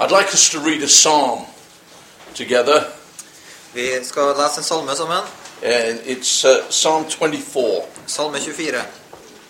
I'd 0.00 0.10
like 0.12 0.32
us 0.32 0.48
to 0.50 0.60
read 0.60 0.82
a 0.82 0.88
psalm 0.88 1.46
together, 2.34 2.84
Vi 3.74 4.04
skal 4.04 4.34
lese 4.36 4.58
en 4.58 4.64
salme 4.64 4.96
sammen. 4.96 5.24
and 5.62 6.00
it's 6.06 6.44
uh, 6.44 6.68
Psalm 6.70 7.04
24. 7.08 7.86
Salme 8.06 8.38
24. 8.38 8.86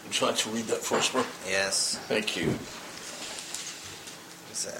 Would 0.05 0.21
you 0.21 0.27
like 0.27 0.37
to 0.37 0.49
read 0.51 0.67
that 0.69 0.83
for 0.83 0.97
us, 0.99 1.11
bro? 1.11 1.23
Yes. 1.47 1.99
Thank 2.09 2.37
you. 2.37 2.55
Skal 4.51 4.51
vi 4.51 4.55
se. 4.55 4.71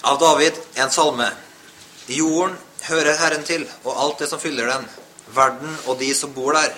Av 0.00 0.18
David, 0.18 0.52
en 0.74 0.90
salme. 0.90 1.28
Jorden 2.06 2.56
hører 2.88 3.16
Herren 3.20 3.44
til, 3.44 3.66
og 3.84 3.98
alt 4.02 4.18
det 4.22 4.28
som 4.30 4.40
fyller 4.40 4.70
den, 4.72 4.86
verden 5.34 5.76
og 5.86 5.98
de 6.00 6.08
som 6.16 6.32
bor 6.34 6.52
der. 6.56 6.72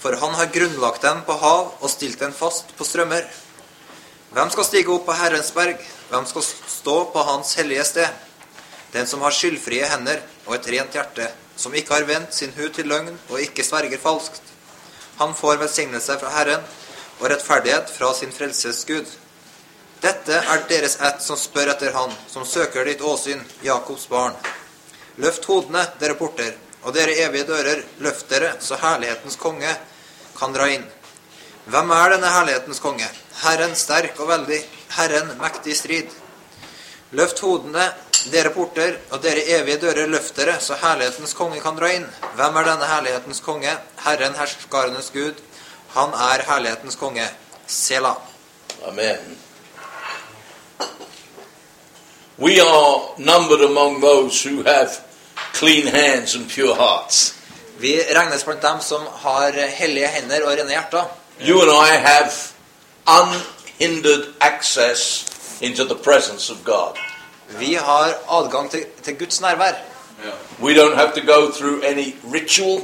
For 0.00 0.16
han 0.20 0.34
har 0.38 0.52
grunnlagt 0.54 1.02
den 1.02 1.22
på 1.26 1.36
hav 1.40 1.74
og 1.80 1.90
stilt 1.90 2.20
den 2.20 2.34
fast 2.36 2.72
på 2.76 2.84
strømmer. 2.84 3.26
Hvem 4.36 4.50
skal 4.52 4.68
stige 4.68 4.92
opp 4.92 5.06
på 5.08 5.16
Herrens 5.16 5.52
berg? 5.56 5.80
Hvem 6.10 6.26
skal 6.28 6.44
stå 6.44 6.96
på 7.14 7.22
Hans 7.26 7.54
hellige 7.58 7.84
sted? 7.84 8.08
Den 8.92 9.06
som 9.06 9.22
har 9.24 9.34
skyldfrie 9.34 9.86
hender 9.90 10.20
og 10.46 10.54
et 10.58 10.68
rent 10.72 10.94
hjerte, 10.94 11.30
som 11.56 11.74
ikke 11.74 11.94
har 11.94 12.08
vendt 12.08 12.34
sin 12.34 12.52
hud 12.56 12.74
til 12.76 12.88
løgn 12.90 13.14
og 13.28 13.40
ikke 13.40 13.64
sverger 13.64 14.00
falskt. 14.02 14.42
Han 15.18 15.34
får 15.34 15.62
velsignelse 15.62 16.18
fra 16.20 16.32
Herren 16.36 16.66
og 17.20 17.30
rettferdighet 17.30 17.90
fra 17.90 18.12
sin 18.14 18.32
frelses 18.32 18.84
Gud. 18.84 19.08
Dette 20.02 20.36
er 20.36 20.66
deres 20.68 20.98
ett 21.00 21.22
som 21.24 21.38
spør 21.40 21.72
etter 21.72 21.94
Han, 21.96 22.12
som 22.28 22.44
søker 22.44 22.84
ditt 22.84 23.00
åsyn, 23.00 23.40
Jakobs 23.64 24.04
barn. 24.12 24.36
Løft 25.16 25.48
hodene, 25.48 25.86
dere 26.00 26.14
porter, 26.18 26.52
og 26.86 26.94
dere 26.94 27.16
evige 27.26 27.48
dører, 27.48 27.82
løft 27.98 28.28
dere, 28.30 28.52
så 28.62 28.78
herlighetens 28.78 29.36
konge 29.42 29.72
kan 30.38 30.52
dra 30.54 30.68
inn. 30.70 30.84
Hvem 31.66 31.90
er 31.90 32.12
denne 32.14 32.30
herlighetens 32.30 32.78
konge? 32.80 33.08
Herren 33.42 33.74
sterk 33.74 34.20
og 34.22 34.28
veldig, 34.30 34.60
Herren 34.94 35.32
mektig 35.40 35.74
i 35.74 35.78
strid. 35.78 36.12
Løft 37.18 37.42
hodene, 37.42 37.88
dere 38.30 38.52
porter, 38.54 39.00
og 39.10 39.22
dere 39.24 39.42
evige 39.58 39.80
dører, 39.82 40.06
løft 40.10 40.38
dere, 40.38 40.60
så 40.62 40.78
herlighetens 40.78 41.34
konge 41.34 41.58
kan 41.64 41.74
dra 41.78 41.90
inn. 41.96 42.06
Hvem 42.38 42.60
er 42.60 42.70
denne 42.70 42.90
herlighetens 42.92 43.42
konge? 43.42 43.74
Herren 44.04 44.38
herskarenes 44.38 45.10
Gud. 45.14 45.42
Han 45.96 46.14
er 46.14 46.46
herlighetens 46.46 46.98
konge. 47.02 47.26
Sela. 47.66 48.14
Amen. 48.86 49.38
We 52.38 52.60
are 52.60 53.14
numbered 53.18 53.64
among 53.64 54.00
those 54.00 54.44
who 54.44 54.62
have 54.62 55.00
clean 55.58 55.86
hands 55.86 56.34
and 56.34 56.48
pure 56.48 56.74
hearts. 56.74 57.34
Vi 57.78 58.02
regnes 58.14 58.44
blant 58.44 58.62
dem 58.62 58.80
som 58.80 59.02
har 59.22 59.52
hellige 59.52 60.06
hender 60.06 60.44
og 60.44 60.58
rene 60.58 60.70
hjerter. 60.70 61.04
You 61.40 61.60
and 61.60 61.70
I 61.70 61.96
have 61.96 62.32
unhindered 63.06 64.34
access 64.40 65.26
into 65.60 65.84
the 65.84 65.94
presence 65.94 66.52
of 66.52 66.64
God. 66.64 66.96
Vi 67.58 67.74
har 67.74 68.14
adgang 68.28 68.70
til, 68.70 68.84
til 69.02 69.18
Guds 69.18 69.40
nærvær. 69.40 69.72
We 70.60 70.74
don't 70.74 70.96
have 70.96 71.12
to 71.14 71.20
go 71.20 71.50
through 71.52 71.84
any 71.84 72.14
ritual. 72.32 72.82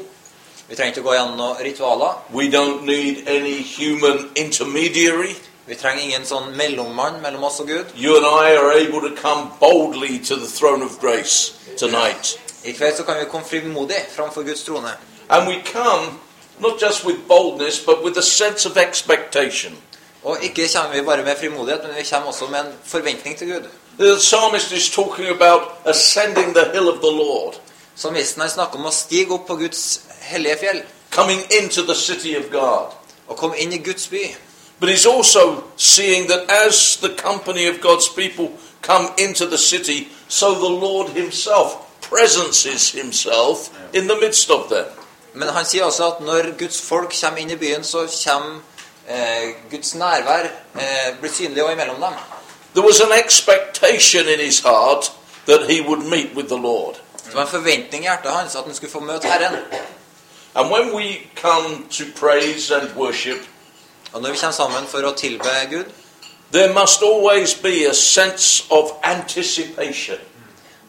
Vi 0.69 0.77
trenger 0.77 0.93
ikke 0.93 1.01
å 1.01 1.09
gå 1.09 1.15
gjennom 1.17 1.37
noen 1.37 1.57
ritualer. 1.65 2.21
We 2.33 2.49
don't 2.49 2.85
need 2.85 3.29
any 3.29 3.63
human 3.63 4.31
intermediary. 4.37 5.35
Vi 5.67 5.75
trenger 5.75 6.03
ingen 6.03 6.25
sånn 6.27 6.53
mellommann 6.57 7.21
mellom 7.23 7.45
oss 7.45 7.61
og 7.61 7.69
Gud. 7.69 7.93
You 7.97 8.17
and 8.17 8.27
I 8.27 8.57
are 8.57 8.73
able 8.73 9.01
to 9.09 9.15
come 9.17 9.51
boldly 9.61 10.19
to 10.29 10.37
the 10.37 10.49
throne 10.49 10.85
of 10.85 11.01
grace 11.01 11.53
tonight. 11.79 12.39
I 12.65 12.73
kveld 12.73 12.97
så 12.97 13.03
kan 13.03 13.15
vi 13.21 13.25
komme 13.31 13.47
frimodig 13.47 13.97
framfor 14.17 14.43
Guds 14.43 14.63
trone. 14.63 14.91
And 15.29 15.49
we 15.49 15.63
come 15.73 16.19
not 16.59 16.83
just 16.83 17.05
with 17.05 17.19
boldness, 17.29 17.81
but 17.81 18.05
with 18.05 18.19
a 18.19 18.23
sense 18.23 18.69
of 18.71 18.77
expectation. 18.77 19.79
Og 20.25 20.39
ikke 20.43 20.69
kommer 20.75 20.97
vi 20.97 21.03
bare 21.03 21.23
med 21.23 21.37
frimodighet, 21.37 21.81
men 21.83 21.97
vi 21.97 22.09
kommer 22.11 22.29
også 22.29 22.47
med 22.47 22.61
en 22.61 22.73
forventning 22.85 23.39
til 23.39 23.53
Gud. 23.53 23.63
The 23.99 24.17
psalmist 24.17 24.73
is 24.73 24.91
talking 24.91 25.29
about 25.29 25.63
ascending 25.85 26.55
the 26.55 26.65
hill 26.73 26.89
of 26.89 26.97
the 26.97 27.11
Lord, 27.11 27.55
Salmisten 27.97 28.43
har 28.43 28.49
snakket 28.49 28.81
om 28.81 28.87
å 28.89 28.91
stige 28.91 29.35
opp 29.35 29.47
på 29.47 29.57
Guds 29.57 30.01
hellige 30.21 30.57
fjell 30.61 30.83
coming 31.11 31.41
into 31.61 31.83
the 31.83 31.95
city 31.95 32.37
of 32.37 32.45
God. 32.51 32.95
og 33.29 33.37
komme 33.39 33.59
inn 33.59 33.73
i 33.73 33.79
Guds 33.79 34.07
by. 34.09 34.37
But 34.81 34.89
he's 34.89 35.07
also 35.07 35.63
seeing 35.77 36.29
that 36.29 36.51
as 36.67 36.97
the 36.97 37.09
company 37.09 37.69
of 37.69 37.81
God's 37.81 38.09
people 38.09 38.49
come 38.83 39.09
into 39.19 39.47
the 39.47 39.59
city, 39.59 40.09
so 40.29 40.55
the 40.55 40.75
Lord 40.87 41.09
himself 41.09 41.69
presences 42.13 42.91
himself 42.91 43.59
in 43.93 44.09
the 44.09 44.17
midst 44.21 44.51
of 44.51 44.69
them. 44.69 44.87
Men 45.35 45.49
han 45.49 45.65
sier 45.65 45.85
også 45.85 46.07
at 46.07 46.21
når 46.21 46.59
Guds 46.59 46.81
folk 46.83 47.15
kommer 47.21 47.39
inn 47.39 47.51
i 47.51 47.57
byen, 47.57 47.85
så 47.85 48.07
kommer 48.25 48.61
eh, 49.09 49.55
Guds 49.71 49.95
nærvær 49.95 50.45
eh, 50.75 51.21
blir 51.21 51.33
synlig 51.33 51.65
og 51.65 51.73
imellom 51.73 51.97
dem. 51.97 52.13
There 52.75 52.87
was 52.87 53.01
an 53.01 53.13
expectation 53.25 54.29
in 54.29 54.41
his 54.41 54.61
heart 54.61 55.13
that 55.47 55.67
he 55.71 55.81
would 55.83 56.03
meet 56.05 56.35
with 56.35 56.49
the 56.49 56.63
Lord. 56.63 56.95
Det 57.27 57.35
var 57.35 57.43
en 57.43 57.49
forventning 57.49 58.05
i 58.05 58.09
hjertet 58.09 58.31
hans 58.31 58.57
at 58.57 58.65
han 58.65 58.75
skulle 58.75 58.93
få 58.93 59.01
møte 59.01 59.27
Herren. 59.29 59.57
And 60.55 60.71
when 60.71 60.95
we 60.95 61.31
come 61.37 61.87
to 61.91 62.05
praise 62.21 62.75
and 62.75 62.91
worship, 62.97 63.39
Og 64.13 64.23
når 64.23 64.31
vi 64.31 64.37
kommer 64.37 64.53
sammen 64.53 64.87
for 64.89 65.07
å 65.09 65.13
tilbe 65.17 65.49
Gud, 65.71 65.85
there 66.53 66.73
must 66.75 67.03
always 67.03 67.55
be 67.55 67.89
a 67.89 67.95
sense 67.95 68.65
of 68.71 68.91
anticipation. 69.03 70.19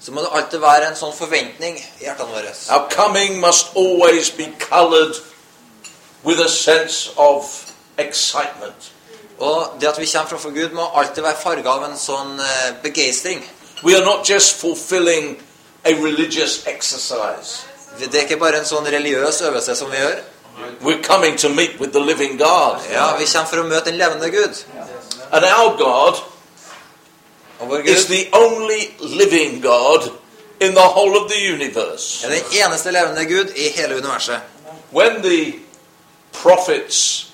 Så 0.03 0.11
må 0.11 0.21
det 0.21 0.31
alltid 0.35 0.59
være 0.59 0.87
en 0.89 0.97
sånn 0.99 1.13
forventning 1.15 1.77
i 1.79 2.03
hjertene 2.03 2.33
våre. 2.35 2.51
Our 2.75 2.89
coming 2.91 3.39
must 3.39 3.71
always 3.79 4.29
be 4.35 4.49
colored 4.59 5.15
with 6.23 6.41
a 6.43 6.49
sense 6.49 7.11
of 7.15 7.47
excitement. 7.97 8.91
Og 9.39 9.77
det 9.79 9.87
at 9.87 9.99
vi 9.99 10.05
kommer 10.05 10.29
framfor 10.29 10.51
Gud, 10.51 10.75
må 10.75 10.89
alltid 10.95 11.23
være 11.23 11.39
farga 11.39 11.69
av 11.69 11.85
en 11.87 11.97
sånn 11.97 12.35
eh, 12.39 12.73
begeistring. 12.83 13.43
We 13.83 13.95
are 13.95 14.03
not 14.05 14.29
just 14.29 14.59
fulfilling 14.59 15.37
a 15.85 15.95
religious 16.03 16.67
exercise. 16.67 17.63
Det 17.99 18.13
er 18.13 18.27
ikke 18.27 18.39
bare 18.41 18.59
en 18.59 18.67
sånn 18.67 18.87
religiøs 18.89 19.41
øvelse 19.47 19.75
som 19.75 19.91
vi 19.91 20.03
gjør. 20.03 20.19
We're 20.81 21.01
coming 21.03 21.37
to 21.37 21.49
meet 21.49 21.79
with 21.79 21.93
the 21.93 21.99
living 21.99 22.37
God. 22.37 22.83
Ja, 22.91 23.15
Vi 23.17 23.25
kommer 23.25 23.49
for 23.49 23.63
å 23.63 23.67
møte 23.67 23.89
den 23.89 23.97
levende 23.97 24.29
Gud. 24.29 24.65
And 25.31 25.45
our 25.45 25.77
God 25.77 26.21
is 27.85 28.05
the 28.05 28.27
only 28.33 28.93
living 28.99 29.61
God 29.61 30.11
in 30.59 30.73
the 30.73 30.81
whole 30.81 31.17
of 31.23 31.31
the 31.31 31.53
universe. 31.53 32.25
er 32.25 32.29
den 32.29 32.43
eneste 32.65 32.91
levende 32.91 33.25
Gud 33.25 33.49
i 33.55 33.69
hele 33.81 33.95
universet. 33.95 34.39
When 34.91 35.21
the 35.21 35.53
prophets 36.31 37.27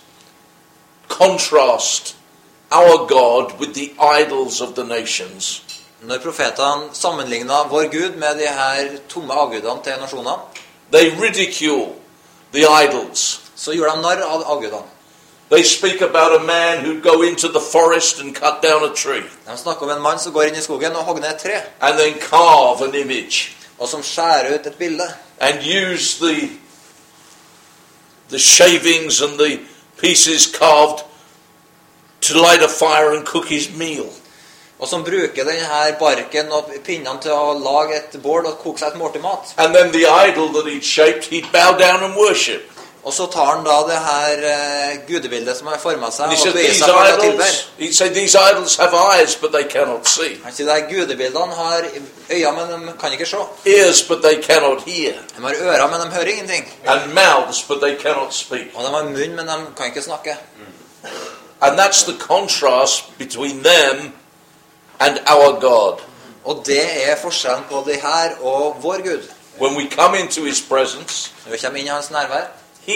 contrast 1.07 2.15
our 2.71 3.07
God 3.07 3.59
with 3.59 3.73
the 3.73 3.91
idols 4.21 4.61
of 4.61 4.69
the 4.75 4.83
nations, 4.83 5.61
Når 6.01 6.17
profetene 6.17 6.89
sammenligna 6.93 7.63
vår 7.69 7.83
Gud 7.91 8.15
med 8.15 8.35
de 8.35 8.47
her 8.47 8.97
tomme 9.09 9.33
avgudene 9.33 9.83
til 9.83 9.93
nasjonene, 9.99 10.37
they 10.91 11.11
ridicule 11.21 11.87
the 12.53 12.65
idols. 12.83 13.41
så 13.55 13.71
gjorde 13.71 13.91
de 13.91 14.01
narr 14.01 14.21
av 14.21 14.43
avgudene. 14.45 14.83
They 15.49 15.63
speak 15.63 16.01
about 16.01 16.41
a 16.41 16.43
man 16.43 16.85
who'd 16.85 17.01
go 17.03 17.23
into 17.23 17.47
the 17.47 17.59
forest 17.71 18.19
and 18.21 18.35
cut 18.35 18.61
down 18.61 18.83
a 18.83 18.93
tree 18.95 19.23
De 19.47 19.57
snakker 19.57 19.83
om 19.83 19.89
en 19.89 20.01
mann 20.01 20.19
som 20.19 20.33
går 20.33 20.43
inn 20.43 20.55
i 20.55 20.61
skogen 20.61 20.95
og 20.95 21.03
hogger 21.03 21.21
ned 21.21 21.31
et 21.35 21.41
tre, 21.41 21.61
and 21.81 21.99
then 21.99 22.19
carve 22.19 22.87
an 22.87 22.95
image 22.95 23.55
og 23.79 23.87
som 23.87 24.03
skjærer 24.03 24.53
ut 24.59 24.67
et 24.67 24.75
bilde. 24.75 25.13
and 25.39 25.63
use 25.63 26.19
the 26.19 26.49
the 28.29 28.39
shavings 28.39 29.21
and 29.21 29.39
the 29.39 29.59
pieces 29.97 30.47
carved 30.47 31.03
to 32.21 32.33
light 32.41 32.61
a 32.61 32.67
fire 32.67 33.15
and 33.15 33.25
cook 33.25 33.47
his 33.47 33.69
meal. 33.69 34.09
Og 34.79 34.87
som 34.87 35.03
bruker 35.03 35.43
denne 35.43 35.95
barken 35.99 36.51
og 36.51 36.71
pinnene 36.85 37.19
til 37.21 37.31
å 37.31 37.53
lage 37.59 37.97
et 37.97 38.21
bål 38.23 38.45
og 38.45 38.59
koke 38.63 38.79
seg 38.79 38.93
et 38.93 38.99
måltid 38.99 39.21
mat. 39.21 39.53
And 39.57 39.75
then 39.75 39.91
the 39.91 40.05
idol 40.07 40.53
that 40.53 40.67
he'd 40.71 40.85
shaped, 40.85 41.25
he'd 41.25 41.51
bow 41.51 41.75
down 41.77 42.03
and 42.03 42.15
worship. 42.15 42.71
Og 43.03 43.13
så 43.13 43.25
tar 43.25 43.45
han 43.45 43.63
da 43.65 43.77
det 43.87 43.97
her 44.05 44.41
uh, 44.43 45.07
gudebildet 45.07 45.57
som 45.57 45.67
har 45.67 45.77
forma 45.79 46.09
seg, 46.11 46.33
og 46.33 46.37
said, 46.37 46.57
seg 46.75 46.89
for 46.89 47.03
det 47.03 47.21
tilber. 47.21 47.45
idols, 47.45 47.71
he'd 47.77 47.93
say, 47.93 48.09
these 48.09 48.35
idols 48.35 48.79
eyes, 48.79 49.35
but 49.35 49.51
they 49.51 49.63
cannot 49.63 50.07
see. 50.07 50.39
Han 50.43 50.53
sier 50.53 50.73
at 50.73 50.89
gudebildene 50.89 51.55
har 51.55 51.87
øyne, 52.29 52.51
men 52.51 52.87
de 52.87 52.93
kan 52.99 53.11
ikke 53.11 53.25
se. 53.25 53.37
Ears, 53.65 54.03
but 54.03 54.23
they 54.23 54.41
cannot 54.43 54.83
hear. 54.85 55.13
De 55.37 55.41
har 55.41 55.55
ører, 55.61 55.87
men 55.87 55.99
de 56.01 56.15
hører 56.15 56.27
ingenting. 56.27 56.73
And 56.85 57.13
mouths, 57.13 57.63
but 57.63 57.77
they 57.81 57.95
cannot 58.01 58.33
speak. 58.33 58.67
Og 58.75 58.83
de 58.83 58.89
har 58.89 59.03
munn, 59.03 59.35
men 59.35 59.47
de 59.47 59.57
kan 59.77 59.85
ikke 59.85 60.01
snakke. 60.01 60.37
And 61.61 61.79
that's 61.79 62.03
the 62.03 62.17
contrast 62.19 63.17
between 63.17 63.63
them 63.63 64.13
and 64.99 65.19
our 65.27 65.59
God. 65.59 65.99
Og 66.43 66.63
det 66.65 67.09
er 67.09 67.15
forskjellen 67.21 67.63
på 67.71 67.83
de 67.87 67.93
her 67.93 68.29
og 68.41 68.77
vår 68.81 69.03
Gud. 69.03 69.23
When 69.59 69.75
we 69.75 69.89
come 69.91 70.19
into 70.19 70.43
his 70.43 70.61
presence, 70.69 71.31
Når 71.45 71.51
vi 71.51 71.57
kommer 71.57 71.79
inn 71.79 71.85
i 71.85 71.89
hans 71.89 72.11
nærvær, 72.11 72.45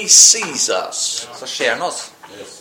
he 0.02 0.08
sees 0.10 0.70
us. 0.90 1.28
så 1.40 1.46
ser 1.48 1.70
han 1.74 1.82
oss. 1.82 2.12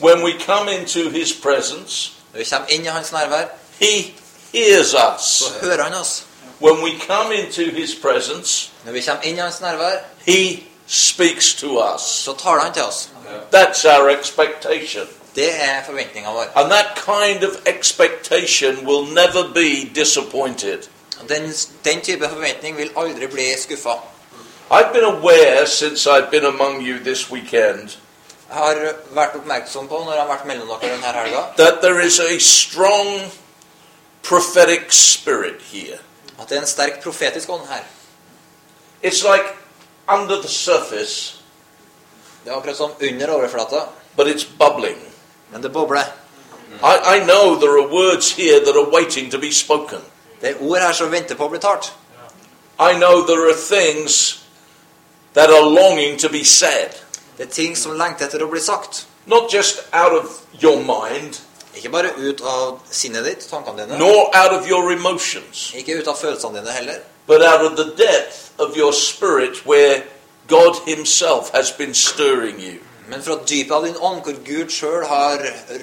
When 0.01 0.23
we 0.25 0.33
come 0.47 0.73
into 0.75 1.09
his 1.11 1.33
presence, 1.43 2.11
Når 2.33 2.39
vi 2.39 2.45
kommer 2.45 2.69
inn 2.69 2.83
i 2.85 2.87
hans 2.87 3.13
nærvær, 3.13 3.45
he 3.81 4.15
hears 4.53 4.87
så 4.87 4.99
us. 5.19 5.43
hører 5.61 5.83
han 5.83 5.95
oss. 5.95 6.25
When 6.61 6.83
we 6.85 6.91
come 7.07 7.35
into 7.35 7.63
his 7.63 7.91
presence, 8.03 8.71
Når 8.85 8.93
vi 8.93 9.01
kommer 9.01 9.23
inn 9.23 9.37
i 9.37 9.41
hans 9.41 9.61
nærvær, 9.61 9.99
he 10.27 10.63
speaks 10.87 11.55
to 11.55 11.67
us. 11.95 12.03
så 12.03 12.35
taler 12.39 12.61
han 12.61 12.73
til 12.73 12.83
oss. 12.83 13.09
That's 13.55 13.89
our 13.89 14.09
expectation. 14.21 15.07
Det 15.35 15.63
er 15.65 15.85
forventninga 15.87 16.31
vår. 16.31 16.45
And 16.55 16.71
that 16.71 16.87
kind 17.05 17.45
of 17.45 17.51
expectation 17.67 18.87
will 18.87 19.15
never 19.15 19.53
be 19.55 20.01
disappointed. 20.01 20.79
Og 21.23 21.29
Den, 21.29 21.53
den 21.85 22.01
type 22.01 22.29
forventning 22.29 22.77
vil 22.77 22.91
aldri 22.97 23.27
bli 23.27 23.53
skuffa. 23.59 23.91
I've 24.73 24.93
been 24.93 25.05
aware 25.05 25.67
since 25.67 26.07
I've 26.07 26.31
been 26.31 26.45
among 26.47 26.81
you 26.81 26.99
this 26.99 27.31
weekend 27.31 27.99
Jeg 28.49 28.57
har 28.59 28.95
vært 29.15 29.35
oppmerksom 29.37 29.89
på 29.89 29.99
når 30.05 30.13
jeg 30.13 30.21
har 30.23 30.29
vært 30.29 30.47
mellom 30.47 30.69
dere 30.69 30.93
denne 30.93 31.13
helga, 31.17 31.43
that 31.57 31.81
there 31.83 32.01
is 32.01 32.19
a 32.21 32.39
strong 32.39 33.31
prophetic 34.23 34.93
spirit 34.93 35.61
here. 35.63 35.99
at 36.41 36.49
det 36.49 36.57
er 36.57 36.61
en 36.61 36.67
sterk 36.67 37.03
profetisk 37.03 37.49
ånd 37.51 37.67
her. 37.69 37.85
It's 39.03 39.23
like 39.25 39.45
under 40.09 40.43
the 40.43 40.49
surface, 40.49 41.39
Det 42.45 42.53
er 42.53 42.57
akkurat 42.57 42.77
som 42.77 42.91
under 43.03 43.29
overflata, 43.29 43.89
but 44.17 44.27
it's 44.27 44.45
bubbling. 44.59 44.99
men 45.51 45.63
det 45.63 45.73
bobler. 45.73 46.05
I, 46.83 47.17
I 47.17 47.25
know 47.25 47.57
there 47.61 47.79
are 47.79 47.89
words 47.89 48.33
here 48.33 48.61
that 48.65 48.77
are 48.77 48.91
waiting 48.91 49.31
to 49.31 49.39
be 49.39 49.53
spoken. 49.53 50.01
Det 50.41 50.51
er 50.51 50.55
ord 50.61 50.79
her 50.79 50.93
som 50.93 51.13
venter 51.13 51.35
på 51.35 51.45
å 51.45 51.49
bli 51.49 51.59
talt. 51.59 51.93
I 52.81 52.93
know 52.99 53.27
there 53.27 53.49
are 53.51 53.55
things 53.57 54.42
that 55.35 55.51
are 55.51 55.63
longing 55.67 56.19
to 56.19 56.29
be 56.29 56.45
said, 56.45 56.91
Det 57.39 57.47
er 57.47 57.51
ting 57.53 57.77
som 57.77 57.93
lengter 57.99 58.27
etter 58.27 58.43
å 58.43 58.51
bli 58.51 58.61
sagt. 58.61 59.07
not 59.27 59.51
just 59.55 59.81
out 59.93 60.13
of 60.13 60.41
your 60.63 60.77
mind, 60.77 61.41
Ikke 61.75 61.89
bare 61.89 62.11
ut 62.19 62.41
av 62.45 62.81
sinnet 62.91 63.25
ditt, 63.25 63.47
tankene 63.51 63.87
dine, 63.87 63.99
nor 63.99 64.31
out 64.37 64.53
of 64.53 64.69
your 64.69 64.93
emotions, 64.93 65.73
ikke 65.75 65.99
ut 66.03 66.09
av 66.09 66.17
følelsene 66.17 66.59
dine 66.61 66.71
heller, 66.73 66.99
but 67.27 67.41
out 67.43 67.65
of 67.65 67.77
the 67.77 67.95
depth 67.97 68.51
of 68.59 68.77
your 68.77 68.93
spirit 68.93 69.65
where 69.67 70.03
God 70.49 70.77
Himself 70.87 71.51
has 71.55 71.71
been 71.71 71.95
stirring 71.95 72.61
you. 72.61 72.79
men 73.09 73.23
fra 73.23 73.39
dypet 73.49 73.71
av 73.73 73.85
din 73.85 73.97
ånd, 73.97 74.21
hvor 74.23 74.33
Gud 74.45 74.69
sjøl 74.71 75.07
har 75.07 75.39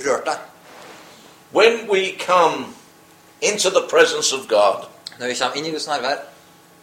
rørt 0.06 0.26
deg. 0.26 0.38
When 1.52 1.88
we 1.90 2.12
come 2.26 2.76
into 3.42 3.70
the 3.70 3.82
presence 3.90 4.32
of 4.36 4.48
God, 4.48 4.86
Når 5.20 5.28
vi 5.28 5.34
kommer 5.36 5.58
inn 5.58 5.66
i 5.66 5.72
Guds 5.72 5.88
nærvær, 5.88 6.18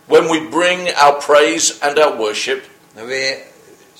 when 0.08 0.24
we 0.30 0.50
bring 0.50 0.88
our 0.96 1.20
praise 1.20 1.80
and 1.82 1.98
our 1.98 2.20
worship, 2.20 2.58
når 2.94 3.04
vi 3.04 3.22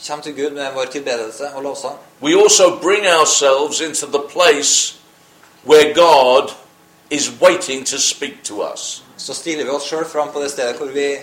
kommer 0.09 0.23
til 0.23 0.35
Gud 0.35 0.51
med 0.51 0.73
vår 0.75 0.85
tilbedelse 0.85 1.49
og 1.55 1.63
lovsang, 1.63 1.99
we 2.23 2.43
also 2.43 2.79
bring 2.83 3.07
ourselves 3.07 3.81
into 3.81 4.07
the 4.07 4.29
place 4.29 4.95
where 5.65 5.95
God 5.95 6.51
is 7.11 7.31
waiting 7.41 7.87
to 7.87 7.99
speak 7.99 8.33
to 8.45 8.73
us. 8.73 9.03
så 9.17 9.35
stiller 9.35 9.65
vi 9.65 9.71
oss 9.71 9.85
sjøl 9.85 10.09
fram 10.09 10.33
på 10.33 10.43
det 10.43 10.51
stedet 10.51 10.77
hvor, 10.77 10.87
vi, 10.87 11.17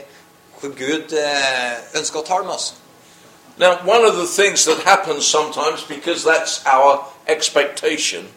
hvor 0.59 0.69
Gud 0.69 1.18
eh, 1.18 2.00
ønsker 2.00 2.19
å 2.19 2.24
tale 2.24 2.44
med 2.44 2.53
oss. 2.53 2.74
Now, 3.57 3.77
one 3.85 4.06
of 4.06 4.15
the 4.15 4.44
things 4.44 4.65
that 4.65 4.77
happens 4.83 5.25
sometimes, 5.25 5.83
because 5.83 6.24
that's 6.24 6.62
our 6.65 7.06
expectation, 7.27 8.27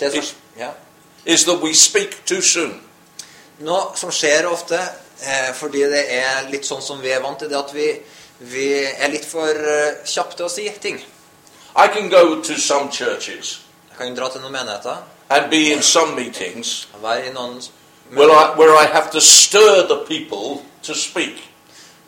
Det 0.00 0.12
som, 0.12 0.36
ja. 0.58 0.68
is 1.26 1.44
that 1.44 1.62
we 1.62 1.74
speak 1.74 2.26
too 2.26 2.40
soon. 2.42 2.80
Noe 3.58 3.96
som 3.96 4.10
skjer 4.12 4.46
ofte, 4.46 4.80
eh, 5.24 5.50
fordi 5.56 5.84
det 5.90 6.04
er 6.18 6.50
litt 6.50 6.66
sånn 6.68 6.82
som 6.82 7.00
vi 7.02 7.12
er 7.14 7.22
vant 7.24 7.38
til, 7.38 7.50
det 7.50 7.58
at 7.58 7.72
vi, 7.74 7.88
vi 8.52 8.68
er 8.84 9.12
litt 9.12 9.24
for 9.24 9.50
eh, 9.50 10.04
kjappe 10.04 10.38
til 10.38 10.46
å 10.46 10.52
si 10.52 10.68
ting. 10.80 11.00
I 11.76 11.88
can 11.88 12.08
go 12.08 12.40
to 12.42 12.54
some 12.54 12.90
churches 12.90 13.60
Jeg 13.90 13.98
kan 13.98 14.14
dra 14.14 14.28
til 14.30 14.42
noen 14.42 14.52
menigheter, 14.52 15.02
and 15.30 15.50
be 15.50 15.72
in 15.72 15.82
some 15.82 16.14
meetings 16.14 16.86
være 17.02 17.30
i 17.30 17.32
noen 17.34 17.58
where 18.12 18.30
I, 18.30 18.54
where 18.58 18.76
I 18.76 18.86
have 18.86 19.10
to 19.10 19.20
stir 19.20 19.86
the 19.88 20.04
people 20.06 20.62
to 20.82 20.94
speak. 20.94 21.42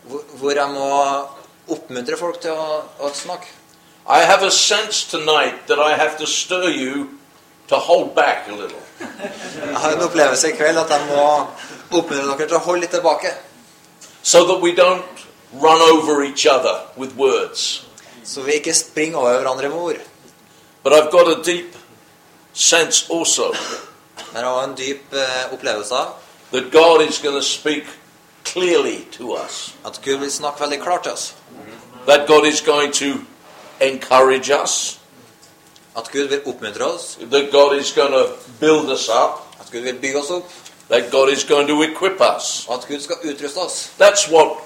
hvor, 0.07 0.23
hvor 0.39 0.51
jeg 0.51 0.71
må 0.71 0.89
oppmuntre 1.69 2.17
folk 2.19 2.41
til 2.43 2.55
å, 2.55 2.83
å 3.03 3.13
snakke. 3.15 3.51
I 4.07 4.23
have 4.23 4.47
a 4.47 4.51
sense 4.51 5.03
tonight 5.11 5.67
that 5.67 5.81
I 5.83 5.97
have 5.99 6.17
to 6.19 6.27
stir 6.27 6.71
you 6.71 7.19
to 7.69 7.77
hold 7.77 8.15
back 8.15 8.47
a 8.49 8.55
little. 8.55 8.83
Jeg 9.01 9.77
har 9.77 9.97
en 9.97 10.05
opplevelse 10.07 10.53
i 10.53 10.55
kveld 10.57 10.79
at 10.79 10.93
jeg 10.95 11.09
må 11.09 11.25
oppmuntre 11.91 12.37
dere 12.39 12.49
til 12.49 12.57
å 12.57 12.65
holde 12.65 12.81
litt 12.81 12.91
tilbake. 12.91 13.35
so 14.23 14.45
that 14.47 14.61
we 14.61 14.73
don't 14.75 15.05
run 15.53 15.81
over 15.81 16.25
each 16.25 16.47
other 16.47 16.81
with 16.97 17.15
words. 17.17 17.83
Så 18.25 18.43
vi 18.43 18.53
ikke 18.53 18.75
springer 18.75 19.19
over 19.19 19.39
hverandre 19.41 19.69
med 19.69 19.79
ord. 19.79 20.01
But 20.83 20.93
I've 20.93 21.11
got 21.11 21.29
a 21.29 21.43
deep 21.43 21.75
sense 22.53 23.07
also 23.11 23.53
Men 24.33 24.43
jeg 24.43 24.45
har 24.45 24.65
en 24.65 24.75
dyp 24.75 25.13
eh, 25.15 25.53
opplevelse 25.53 25.95
av 25.95 26.07
that 26.53 26.73
God 26.73 27.03
is 27.09 27.19
going 27.19 27.35
to 27.37 27.43
speak 27.43 27.85
clearly 28.45 29.05
to 29.13 29.35
us, 29.37 29.75
at 29.85 30.01
Gud 30.05 30.19
vil 30.19 30.31
snakke 30.31 30.61
veldig 30.61 30.81
klart 30.83 31.03
til 31.03 31.13
oss. 31.13 31.35
that 32.07 32.27
God 32.29 32.47
is 32.47 32.61
going 32.61 32.93
to 32.93 33.21
encourage 33.81 34.51
us, 34.63 34.99
At 35.97 36.11
Gud 36.13 36.29
vil 36.29 36.41
oppmuntre 36.47 36.85
oss. 36.85 37.19
that 37.31 37.51
God 37.53 37.77
is 37.77 37.93
going 37.93 38.13
to 38.13 38.29
build 38.61 38.91
us 38.91 39.09
up, 39.09 39.47
At 39.61 39.71
Gud 39.73 39.81
vil 39.83 39.95
bygge 40.01 40.19
oss 40.19 40.31
opp. 40.31 40.51
That 40.89 41.11
God 41.11 41.29
is 41.33 41.45
going 41.45 41.67
to 41.67 41.83
equip 41.83 42.21
us. 42.21 42.67
At 42.71 42.87
Gud 42.89 43.01
skal 43.01 43.17
utruste 43.25 43.57
oss. 43.59 43.91
That's 43.99 44.31
what 44.31 44.59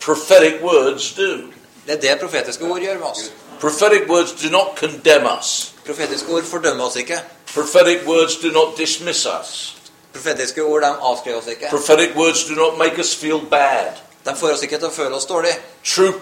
prophetic 0.00 0.62
words 0.62 1.12
do. 1.12 1.52
Det 1.86 1.94
er 1.94 2.00
det 2.00 2.20
profetiske 2.20 2.64
ord 2.64 2.80
gjør 2.80 2.98
med 2.98 3.06
oss. 3.06 3.32
Prophetic 3.60 4.08
words 4.08 4.32
do 4.32 4.50
not 4.50 4.76
condemn 4.76 5.26
us. 5.38 5.72
Profetiske 5.86 6.32
ord 6.32 6.42
fordømmer 6.42 6.84
oss 6.84 6.96
ikke. 6.96 7.20
Prophetic 7.54 8.06
words 8.06 8.36
do 8.36 8.48
not 8.48 8.78
dismiss 8.78 9.26
us. 9.26 9.76
Profetiske 10.12 10.64
ord 10.64 10.82
de 10.82 10.86
avskriver 10.86 11.38
oss 11.38 11.46
ikke. 11.46 11.66
Prophetic 11.70 12.16
words 12.16 12.44
do 12.44 12.54
not 12.54 12.78
make 12.78 12.98
us 12.98 13.14
feel 13.16 13.40
bad. 13.50 13.92
De 14.24 14.36
får 14.36 14.52
oss 14.52 14.62
ikke 14.62 14.78
til 14.78 14.86
å 14.86 14.94
føle 14.94 15.16
oss 15.16 15.26
dårlig. 15.26 15.54
True 15.84 16.12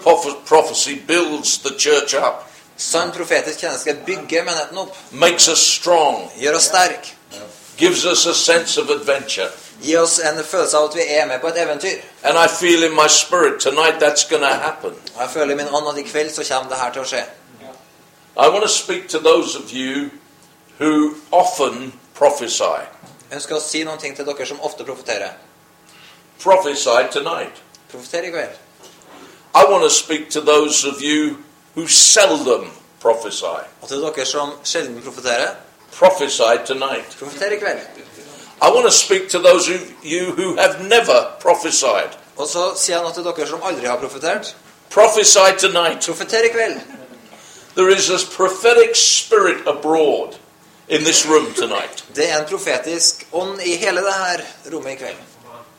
prophecy 0.47 0.95
builds 1.07 1.57
the 1.57 1.73
church 1.77 2.15
up, 2.17 2.47
Sann 2.77 3.11
profetisk 3.11 3.59
tjeneste 3.59 3.93
bygger 4.05 4.43
menigheten 4.43 4.77
opp. 4.77 4.95
makes 5.11 5.47
us 5.47 5.59
strong, 5.59 6.31
Gjør 6.37 6.55
oss 6.55 6.63
sterk. 6.63 7.13
Gives 7.77 8.05
us 8.05 8.25
a 8.25 8.33
sense 8.33 8.81
of 8.81 8.89
adventure. 8.89 9.49
Gi 9.81 9.95
oss 9.97 10.19
en 10.19 10.43
følelse 10.43 10.77
av 10.77 10.89
at 10.89 10.95
vi 10.95 11.01
er 11.07 11.25
med 11.25 11.39
på 11.41 11.47
et 11.47 11.61
eventyr. 11.61 12.01
And 12.23 12.37
I 12.37 12.47
feel 12.47 12.83
in 12.83 12.95
my 12.95 13.07
spirit 13.07 13.61
tonight 13.61 13.99
that's 13.99 14.29
going 14.29 14.43
to 14.43 14.55
happen. 14.55 14.93
Jeg 15.19 15.29
føler 15.29 15.53
i 15.53 15.55
min 15.55 15.67
ånd 15.73 15.87
at 15.89 15.97
i 15.97 16.09
kveld 16.09 16.33
så 16.33 16.53
kommer 16.53 16.69
det 16.69 16.77
her 16.77 16.93
til 16.93 17.01
å 17.01 17.05
skje. 17.05 17.23
I 18.37 18.47
want 18.47 18.63
to 18.63 18.69
speak 18.69 19.09
to 19.09 19.19
those 19.19 19.55
of 19.59 19.73
you 19.73 20.09
who 20.79 21.15
often 21.31 21.93
prophesy. 22.15 22.79
Jeg 23.29 23.35
ønsker 23.35 23.55
å 23.55 23.59
si 23.63 23.83
noen 23.83 23.99
ting 23.99 24.15
til 24.15 24.25
dere 24.25 24.45
som 24.45 24.61
ofte 24.61 24.83
profeterer. 24.83 25.33
Prophesy 26.43 27.07
tonight. 27.11 27.61
Profeter 27.91 28.27
i 28.27 28.31
kveld. 28.31 28.55
I 29.55 29.65
want 29.69 29.83
to 29.83 29.89
speak 29.89 30.29
to 30.29 30.41
those 30.41 30.87
of 30.87 31.01
you 31.01 31.37
who 31.75 31.87
seldom 31.87 32.71
prophesy. 33.01 33.65
Og 33.81 33.87
til 33.89 34.01
dere 34.01 34.25
som 34.25 34.53
sjelden 34.63 35.01
profeterer, 35.03 35.55
Prophesy 35.91 36.57
tonight. 36.65 37.17
profeter 37.19 37.51
i 37.51 37.59
kveld. 37.59 37.79
I 38.61 38.69
want 38.69 38.85
to 38.85 38.91
speak 38.91 39.29
to 39.29 39.39
those 39.39 39.69
of 39.75 39.81
you 40.03 40.31
who 40.31 40.55
have 40.55 40.87
never 40.87 41.31
prophesied. 41.39 42.09
Og 42.37 42.47
så 42.47 42.73
sier 42.77 43.01
jeg 43.01 43.13
til 43.13 43.23
dere 43.23 43.47
som 43.47 43.63
aldri 43.63 43.87
har 43.87 43.97
profetert. 43.97 44.55
Prophesy 44.89 45.57
tonight. 45.59 46.05
Profeter 46.05 46.43
i 46.43 46.51
kveld. 46.53 46.79
There 47.75 47.89
is 47.89 48.09
a 48.09 48.17
prophetic 48.37 48.95
spirit 48.95 49.67
abroad 49.67 50.35
in 50.89 51.01
this 51.03 51.25
room 51.25 51.53
tonight. 51.53 52.03
Det 52.15 52.29
er 52.29 52.39
en 52.39 52.45
profetisk 52.49 53.27
ånd 53.31 53.61
i 53.61 53.75
hele 53.75 54.01
det 54.01 54.13
her 54.13 54.41
rommet 54.73 54.91
i 54.91 54.95
kveld. 54.95 55.17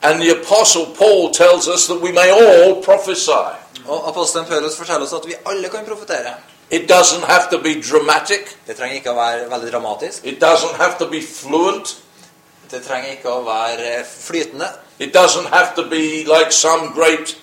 And 0.01 0.21
the 0.21 0.31
Apostle 0.31 0.85
Paul 0.97 1.33
tells 1.33 1.67
us 1.67 1.85
that 1.87 2.01
we 2.01 2.11
may 2.11 2.29
all 2.29 2.83
prophesy. 2.83 3.45
Og 3.87 4.09
apostelen 4.09 4.47
Paulus 4.47 4.75
forteller 4.75 5.05
oss 5.05 5.13
at 5.13 5.27
vi 5.27 5.33
alle 5.45 5.69
kan 5.69 5.85
profetere. 5.85 6.33
It 6.73 6.89
doesn't 6.89 7.23
have 7.23 7.49
to 7.51 7.59
be 7.59 7.81
dramatic, 7.81 8.55
Det 8.67 8.75
trenger 8.75 8.95
ikke 8.95 9.11
å 9.11 9.15
være 9.15 9.49
veldig 9.49 9.71
dramatisk. 9.71 10.25
it 10.25 10.39
doesn't 10.43 10.75
have 10.77 10.95
to 10.99 11.07
be 11.07 11.21
fluent, 11.21 11.95
Det 12.71 12.81
trenger 12.83 13.11
ikke 13.11 13.29
å 13.29 13.43
være 13.45 14.05
flytende. 14.05 14.67
it 14.99 15.13
doesn't 15.13 15.49
have 15.49 15.75
to 15.75 15.83
be 15.89 16.23
like 16.25 16.51
some 16.51 16.91
great 16.95 17.37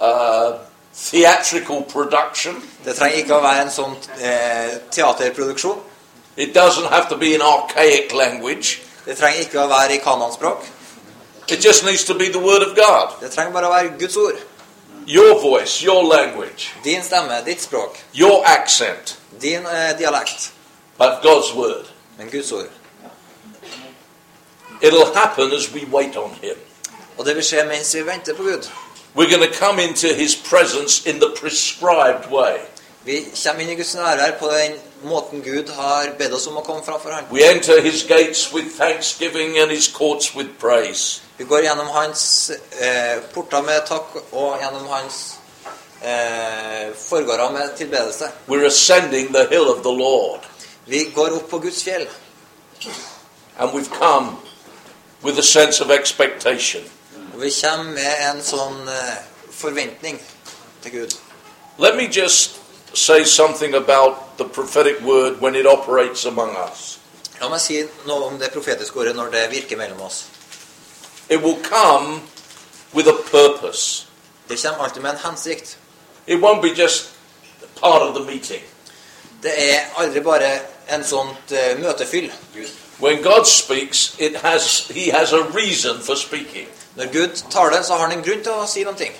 uh, 0.00 0.52
theatrical 0.94 1.82
production, 1.82 2.62
Det 2.84 2.94
trenger 2.96 3.16
ikke 3.18 3.34
å 3.34 3.42
være 3.42 3.62
en 3.62 3.70
sånn 3.70 3.96
eh, 4.20 4.78
teaterproduksjon. 4.90 5.78
it 6.36 6.54
doesn't 6.54 6.88
have 6.90 7.08
to 7.08 7.16
be 7.16 7.34
an 7.34 7.42
archaic 7.42 8.12
language. 8.14 8.82
Det 9.06 9.16
trenger 9.18 9.40
ikke 9.40 9.60
å 9.64 9.68
være 9.68 9.94
i 9.94 9.98
kanonspråk. 9.98 10.62
It 11.48 11.64
just 11.64 11.84
needs 11.84 12.04
to 12.04 12.14
be 12.14 12.28
the 12.28 12.38
Word 12.38 12.62
of 12.62 12.76
God. 12.76 13.08
Det 13.20 13.30
trenger 13.30 13.52
bare 13.52 13.66
å 13.66 13.70
være 13.70 13.98
Guds 13.98 14.16
ord. 14.16 14.34
Your 15.06 15.40
voice, 15.40 15.82
your 15.84 16.02
language, 16.04 16.72
Din 16.84 17.02
stemme, 17.02 17.44
ditt 17.44 17.62
språk, 17.62 17.98
your 18.14 18.42
accent, 18.46 19.18
din 19.40 19.66
eh, 19.66 19.98
dialekt. 19.98 20.52
but 20.98 21.22
God's 21.22 21.54
Word. 21.54 21.86
Men 22.18 22.28
Guds 22.30 22.52
ord. 22.52 22.70
It'll 24.82 25.14
happen 25.14 25.52
as 25.52 25.72
we 25.72 25.84
wait 25.84 26.16
on 26.16 26.30
Him. 26.42 26.56
Og 27.18 27.26
det 27.26 27.34
vil 27.36 27.44
skje 27.44 27.64
mens 27.68 27.94
vi 27.94 28.06
venter 28.06 28.34
på 28.34 28.42
Gud. 28.42 28.68
We're 29.14 29.30
going 29.30 29.52
to 29.52 29.58
come 29.58 29.78
into 29.82 30.08
His 30.14 30.34
presence 30.36 31.06
in 31.10 31.20
the 31.20 31.30
prescribed 31.40 32.30
way. 32.30 32.56
Vi 33.04 33.24
kommer 33.44 33.62
inn 33.62 33.70
i 33.70 33.74
Guds 33.74 33.94
nærvær 33.94 34.38
på 34.38 34.48
den 34.48 34.72
måten 35.02 35.42
Gud 35.42 35.68
har 35.68 36.10
bedt 36.18 36.32
oss 36.32 36.46
om 36.46 36.56
å 36.56 36.62
komme 36.64 36.82
framfor 36.84 37.10
ham. 37.10 37.24
We 37.30 37.44
enter 37.44 37.80
His 37.82 38.02
gates 38.02 38.52
with 38.52 38.76
thanksgiving 38.78 39.58
and 39.58 39.70
His 39.70 39.88
courts 39.88 40.34
with 40.34 40.48
praise. 40.60 41.20
Vi 41.36 41.44
går 41.44 41.62
gjennom 41.62 41.86
hans 41.92 42.50
eh, 42.80 43.18
porter 43.34 43.62
med 43.62 43.86
takk 43.86 44.14
og 44.32 44.60
gjennom 44.62 44.86
hans 44.88 45.36
eh, 46.02 46.92
foregår 46.96 47.38
av 47.38 47.52
med 47.52 47.76
tilbedelse. 47.76 48.30
We're 48.48 48.66
ascending 48.66 49.32
the 49.32 49.46
hill 49.50 49.68
of 49.68 49.82
the 49.82 49.92
Lord. 49.92 50.40
Vi 50.84 51.04
går 51.14 51.36
opp 51.36 51.50
på 51.50 51.58
Guds 51.58 51.82
fjell, 51.82 52.06
And 53.58 53.72
we've 53.72 53.90
come 53.90 54.36
with 55.22 55.38
a 55.38 55.42
sense 55.42 55.84
of 55.84 55.90
expectation. 55.90 56.82
og 57.34 57.42
vi 57.42 57.50
kommer 57.62 57.92
med 57.92 58.30
en 58.30 58.42
sånn 58.42 58.88
eh, 58.88 59.16
forventning 59.52 60.20
til 60.82 60.92
Gud. 60.92 61.16
Let 61.78 61.96
me 61.96 62.08
just 62.08 62.56
say 62.94 63.24
something 63.24 63.74
about 63.74 64.25
the 64.36 64.44
prophetic 64.44 65.00
word 65.00 65.40
when 65.40 65.54
it 65.54 65.66
operates 65.66 66.24
among 66.24 66.56
us. 66.56 66.98
La 67.40 67.48
meg 67.48 67.60
si 67.60 67.82
noe 68.06 68.30
om 68.30 68.38
det 68.40 68.52
profetiske 68.52 68.96
ordet 69.00 69.16
når 69.16 69.30
det 69.34 69.50
virker 69.52 69.76
mellom 69.76 70.00
oss. 70.00 70.24
It 71.28 71.42
will 71.42 71.58
come 71.62 72.22
with 72.94 73.08
a 73.08 73.16
purpose. 73.30 74.06
Det 74.48 74.62
kommer 74.62 74.84
alltid 74.84 75.02
med 75.02 75.10
en 75.10 75.16
hensikt. 75.16 75.78
It 76.26 76.40
won't 76.40 76.62
be 76.62 76.68
just 76.68 77.10
part 77.80 78.02
of 78.02 78.14
the 78.14 78.24
meeting. 78.24 78.62
Det 79.42 79.74
er 79.74 79.80
aldri 79.96 80.20
bare 80.20 80.58
en 80.90 81.04
sånt 81.04 81.52
uh, 81.52 81.80
møtefyll. 81.80 82.32
When 83.00 83.22
God 83.22 83.44
speaks, 83.44 84.16
it 84.18 84.36
has 84.36 84.88
He 84.88 85.10
has 85.10 85.32
a 85.32 85.42
reason 85.54 86.00
for 86.00 86.14
speaking. 86.14 86.68
Når 86.94 87.12
Gud 87.12 87.50
taler, 87.50 87.82
så 87.82 87.94
har 87.94 88.08
han 88.08 88.18
en 88.18 88.24
grunn 88.24 88.42
til 88.42 88.52
å 88.52 88.66
si 88.66 88.84
noen 88.84 88.96
ting. 88.96 89.12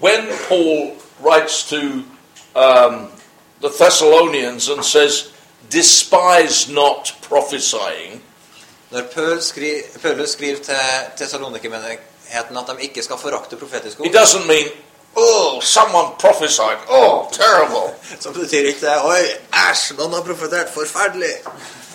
When 0.00 0.28
Paul 0.48 0.92
writes 1.24 1.64
to 1.64 1.80
um, 2.54 3.08
the 3.66 3.84
Thessalonians 3.84 4.68
and 4.68 4.84
says, 4.84 5.30
"Despise 5.70 6.68
not 6.68 7.14
prophesying," 7.22 8.22
Når 8.90 9.02
Paul 9.14 9.42
skri, 9.42 9.72
Paulus 10.02 10.30
skriver 10.30 10.56
til 10.56 10.74
Tessalonikermenigheten 11.16 12.56
at 12.56 12.64
de 12.66 12.82
ikke 12.82 13.02
skal 13.02 13.18
forakte 13.18 13.56
profetiske 13.56 14.02
he 14.02 14.08
ord, 14.08 14.14
doesn't 14.14 14.46
mean, 14.46 14.68
"Oh, 15.16 15.62
someone 15.62 16.08
prophesied. 16.18 16.78
Oh, 16.88 17.24
terrible." 17.32 17.94
så 18.20 18.30
betyr 18.30 18.58
ikke 18.58 18.80
det 18.80 19.04
Oi, 19.04 19.22
æsj, 19.70 19.94
noen 19.98 20.12
har 20.12 20.22
profetert. 20.22 20.68
Forferdelig. 20.74 21.34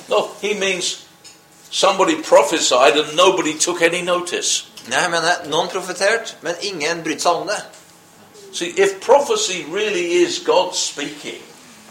No, 0.07 0.27
he 0.41 0.53
means 0.53 0.99
somebody 1.69 2.23
prophesied 2.23 2.99
and 2.99 3.15
nobody 3.17 3.59
took 3.59 3.81
any 3.81 4.01
notice. 4.01 4.65
Nei, 4.87 4.99
jeg 4.99 5.09
mener, 5.09 5.29
eh, 5.29 5.49
noen 5.49 5.67
profeterte, 5.67 6.35
men 6.41 6.55
ingen 6.61 7.03
brydde 7.03 7.21
seg 7.21 7.31
om 7.31 7.47
det. 7.47 7.63
See, 8.53 8.73
if 8.77 8.89
prophecy 9.01 9.65
really 9.73 10.05
is 10.23 10.39
God 10.45 10.73
speaking, 10.75 11.41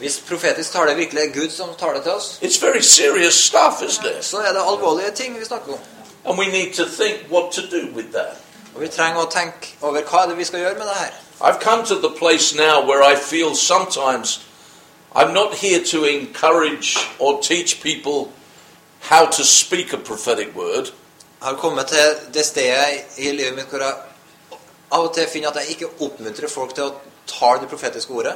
Hvis 0.00 0.22
profetisk 0.28 0.72
tale 0.72 0.94
virkelig 0.96 1.22
er 1.22 1.32
Gud 1.34 1.50
som 1.50 1.68
taler 1.78 2.02
til 2.02 2.12
oss, 2.12 2.38
it's 2.42 2.66
very 2.66 2.80
serious 2.80 3.34
stuff, 3.34 3.82
isn't 3.82 4.18
it? 4.18 4.24
så 4.24 4.38
er 4.38 4.52
det 4.52 4.62
alvorlige 4.68 5.10
ting 5.14 5.40
vi 5.40 5.44
snakker 5.44 5.72
om. 5.72 5.78
And 6.24 6.38
we 6.38 6.46
need 6.46 6.74
to 6.74 6.84
think 6.84 7.16
what 7.30 7.52
to 7.52 7.60
do 7.60 7.82
with 7.96 8.08
that. 8.12 8.36
Og 8.74 8.80
vi 8.80 8.88
trenger 8.88 9.20
å 9.20 9.28
tenke 9.30 9.74
over 9.82 10.00
hva 10.02 10.22
er 10.22 10.28
det 10.28 10.36
vi 10.38 10.44
skal 10.44 10.60
gjøre 10.60 10.78
med 10.78 10.86
det 10.86 10.96
her. 10.96 11.12
I've 11.40 11.60
come 11.60 11.86
to 11.86 11.94
the 11.94 12.14
place 12.18 12.56
now 12.56 12.86
where 12.88 13.02
I 13.12 13.16
feel 13.16 13.54
sometimes 13.54 14.40
I'm 15.14 15.32
not 15.32 15.54
here 15.54 15.84
to 15.84 16.04
encourage 16.04 16.96
or 17.18 17.42
teach 17.42 17.82
people 17.82 18.32
how 19.00 19.26
to 19.26 19.44
speak 19.44 19.92
a 19.92 19.96
prophetic 19.96 20.48
word. 20.56 20.92
Jeg 21.40 21.48
har 21.48 21.56
kommet 21.56 21.86
til 21.86 22.34
det 22.34 22.44
stedet 22.44 23.18
i 23.18 23.32
livet 23.32 23.54
mitt 23.54 23.66
hvor 23.66 23.78
jeg 23.78 23.94
av 24.92 25.04
og 25.06 25.14
til 25.14 25.26
finner 25.32 25.48
at 25.50 25.56
jeg 25.56 25.70
ikke 25.70 25.88
oppmuntrer 26.00 26.48
folk 26.48 26.74
til 26.74 26.84
å 26.84 26.94
tale 27.26 27.60
det 27.62 27.68
profetiske 27.68 28.12
ordet. 28.12 28.34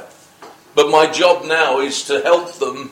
But 0.75 0.89
my 0.89 1.07
job 1.07 1.45
now 1.45 1.79
is 1.79 2.03
to 2.03 2.21
help 2.21 2.59
them 2.59 2.91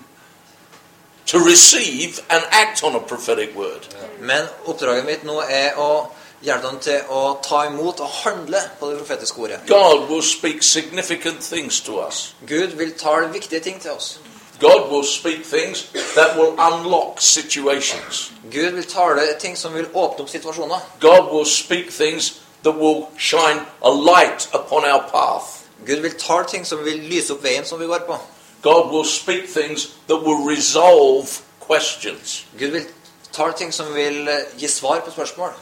to 1.26 1.40
receive 1.40 2.20
and 2.30 2.44
act 2.52 2.84
on 2.84 2.96
a 2.96 3.00
prophetic 3.00 3.56
word. 3.56 3.88
Men 4.20 4.48
oppdraget 4.66 5.06
mitt 5.06 5.24
nå 5.28 5.42
er 5.44 5.80
å 5.80 6.12
hjelpe 6.44 6.68
dem 6.68 6.80
til 6.84 7.12
å 7.12 7.22
ta 7.44 7.64
imot 7.68 8.02
og 8.04 8.12
handle 8.24 8.60
på 8.80 8.92
det 8.92 9.00
profetiske 9.00 9.42
ordet. 9.42 9.60
God 9.68 10.10
will 10.10 10.22
speak 10.22 10.64
significant 10.64 11.42
things 11.44 11.82
to 11.82 12.00
us. 12.00 12.34
Gud 12.48 12.76
vil 12.80 12.94
tale 13.00 13.32
viktige 13.34 13.60
ting 13.60 13.82
til 13.82 13.92
oss. 13.92 14.20
God 14.60 14.92
will 14.92 15.04
speak 15.04 15.44
things 15.44 15.88
that 16.16 16.38
will 16.38 16.56
unlock 16.60 17.22
situations. 17.22 18.32
Gud 18.52 18.72
vil 18.72 18.86
tale 18.88 19.28
ting 19.40 19.58
som 19.58 19.74
vil 19.74 19.90
åpne 19.94 20.24
opp 20.24 20.30
situasjoner. 20.30 20.80
God 21.00 21.34
will 21.34 21.46
speak 21.46 21.92
things 21.92 22.40
that 22.64 22.76
will 22.76 23.10
shine 23.18 23.66
a 23.82 23.90
light 23.90 24.48
upon 24.54 24.86
our 24.86 25.04
path. 25.12 25.63
Gud 25.86 26.00
vil 26.02 26.14
tale 26.20 26.46
ting 26.48 26.66
som 26.66 26.86
vil 26.86 27.00
lyse 27.10 27.34
opp 27.34 27.44
veien 27.44 27.66
som 27.66 27.80
vi 27.80 27.86
går 27.86 28.06
på. 28.08 28.18
God 28.62 28.92
will 28.92 29.06
speak 29.06 29.50
things 29.54 29.88
that 30.08 30.24
will 30.24 30.48
resolve 30.48 31.42
questions. 31.68 32.46
Gud 32.60 32.72
vil 32.72 32.86
tale 33.32 33.54
ting 33.54 33.74
som 33.74 33.94
vil 33.96 34.28
eh, 34.28 34.46
gi 34.58 34.68
svar 34.68 35.00
på 35.00 35.12
spørsmål. 35.12 35.54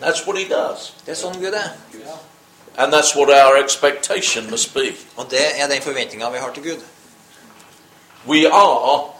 That's 0.00 0.26
what 0.26 0.38
He 0.38 0.48
does. 0.48 0.92
Det 1.06 1.12
er 1.12 1.20
sånn 1.20 1.38
Gud 1.40 1.54
er. 1.54 1.70
And 2.76 2.92
that's 2.92 3.14
what 3.14 3.30
our 3.30 3.56
expectation 3.64 4.50
must 4.50 4.74
be. 4.74 4.94
Og 5.16 5.30
det 5.30 5.60
er 5.60 5.68
den 5.68 5.82
forventninga 5.82 6.30
vi 6.30 6.38
har 6.38 6.52
til 6.52 6.62
Gud. 6.62 6.82
We 8.26 8.46
are 8.48 9.12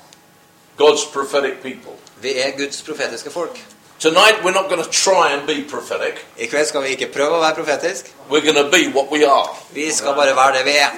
God's 0.78 1.12
prophetic 1.12 1.62
people. 1.62 1.92
Vi 2.22 2.38
er 2.38 2.56
Guds 2.56 2.82
profetiske 2.82 3.30
folk. 3.30 3.64
Tonight, 4.02 4.42
we're 4.42 4.50
not 4.50 4.68
going 4.68 4.82
to 4.82 4.90
try 4.90 5.30
and 5.30 5.46
be 5.46 5.62
prophetic. 5.62 6.24
I 6.36 6.46
kveld 6.46 6.66
skal 6.66 6.82
vi 6.82 6.88
ikke 6.96 7.06
prøve 7.14 7.36
å 7.36 7.40
være 7.40 7.54
profetisk. 7.54 8.08
We're 8.30 8.42
going 8.42 8.58
to 8.58 8.66
be 8.70 8.88
what 8.90 9.12
we 9.14 9.20
are. 9.22 9.52
Vi 9.74 9.92
skal 9.94 10.16
bare 10.18 10.32
være 10.34 10.56
det 10.56 10.64
vi 10.66 10.72
er. 10.76 10.96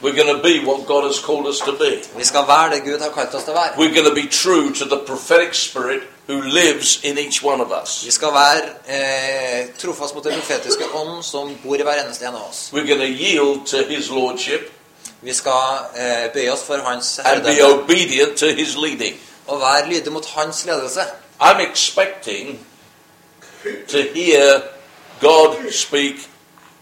We're 0.00 0.16
going 0.16 0.32
to 0.36 0.42
be 0.42 0.64
what 0.64 0.86
God 0.86 1.04
has 1.04 1.18
called 1.20 1.46
us 1.46 1.58
to 1.60 1.72
be. 1.72 1.90
Vi 2.16 2.24
skal 2.24 2.46
være 2.48 2.70
det 2.74 2.84
Gud 2.84 3.00
har 3.04 3.10
kalt 3.12 3.34
oss 3.34 3.44
til 3.44 3.52
å 3.52 3.56
være. 3.58 3.76
We're 3.76 3.92
going 3.92 4.08
to 4.08 4.14
be 4.14 4.24
true 4.32 4.72
to 4.72 4.88
the 4.88 4.98
prophetic 5.06 5.52
spirit 5.60 6.08
who 6.26 6.40
lives 6.40 7.04
in 7.04 7.18
each 7.18 7.44
one 7.44 7.60
of 7.60 7.68
us. 7.82 8.00
Vi 8.04 8.10
skal 8.10 8.32
være 8.32 8.62
eh, 8.88 9.68
trofast 9.78 10.14
mot 10.14 10.24
den 10.24 10.40
profetiske 10.40 10.88
ånd 10.94 11.20
som 11.22 11.52
bor 11.64 11.76
i 11.76 11.84
hver 11.84 12.00
eneste 12.00 12.24
en 12.30 12.38
av 12.40 12.46
oss. 12.48 12.70
We're 12.72 12.88
going 12.88 13.04
to 13.04 13.12
yield 13.24 13.66
to 13.66 13.84
His 13.92 14.08
Lordship 14.10 14.72
Vi 15.20 15.34
skal 15.36 15.84
eh, 15.96 16.32
bøye 16.32 16.52
oss 16.52 16.64
for 16.64 16.80
hans 16.80 17.18
and 17.18 17.44
be 17.44 17.52
herredømme 17.52 17.82
obedient 17.82 18.38
to 18.38 18.48
His 18.56 18.72
leading. 18.76 19.20
og 19.46 19.60
være 19.60 19.88
lydige 19.88 20.10
mot 20.10 20.26
hans 20.26 20.64
ledelse. 20.64 21.00
I'm 21.42 21.60
expecting 21.60 22.58
to 23.88 24.02
hear 24.14 24.62
God 25.20 25.70
speak 25.70 26.28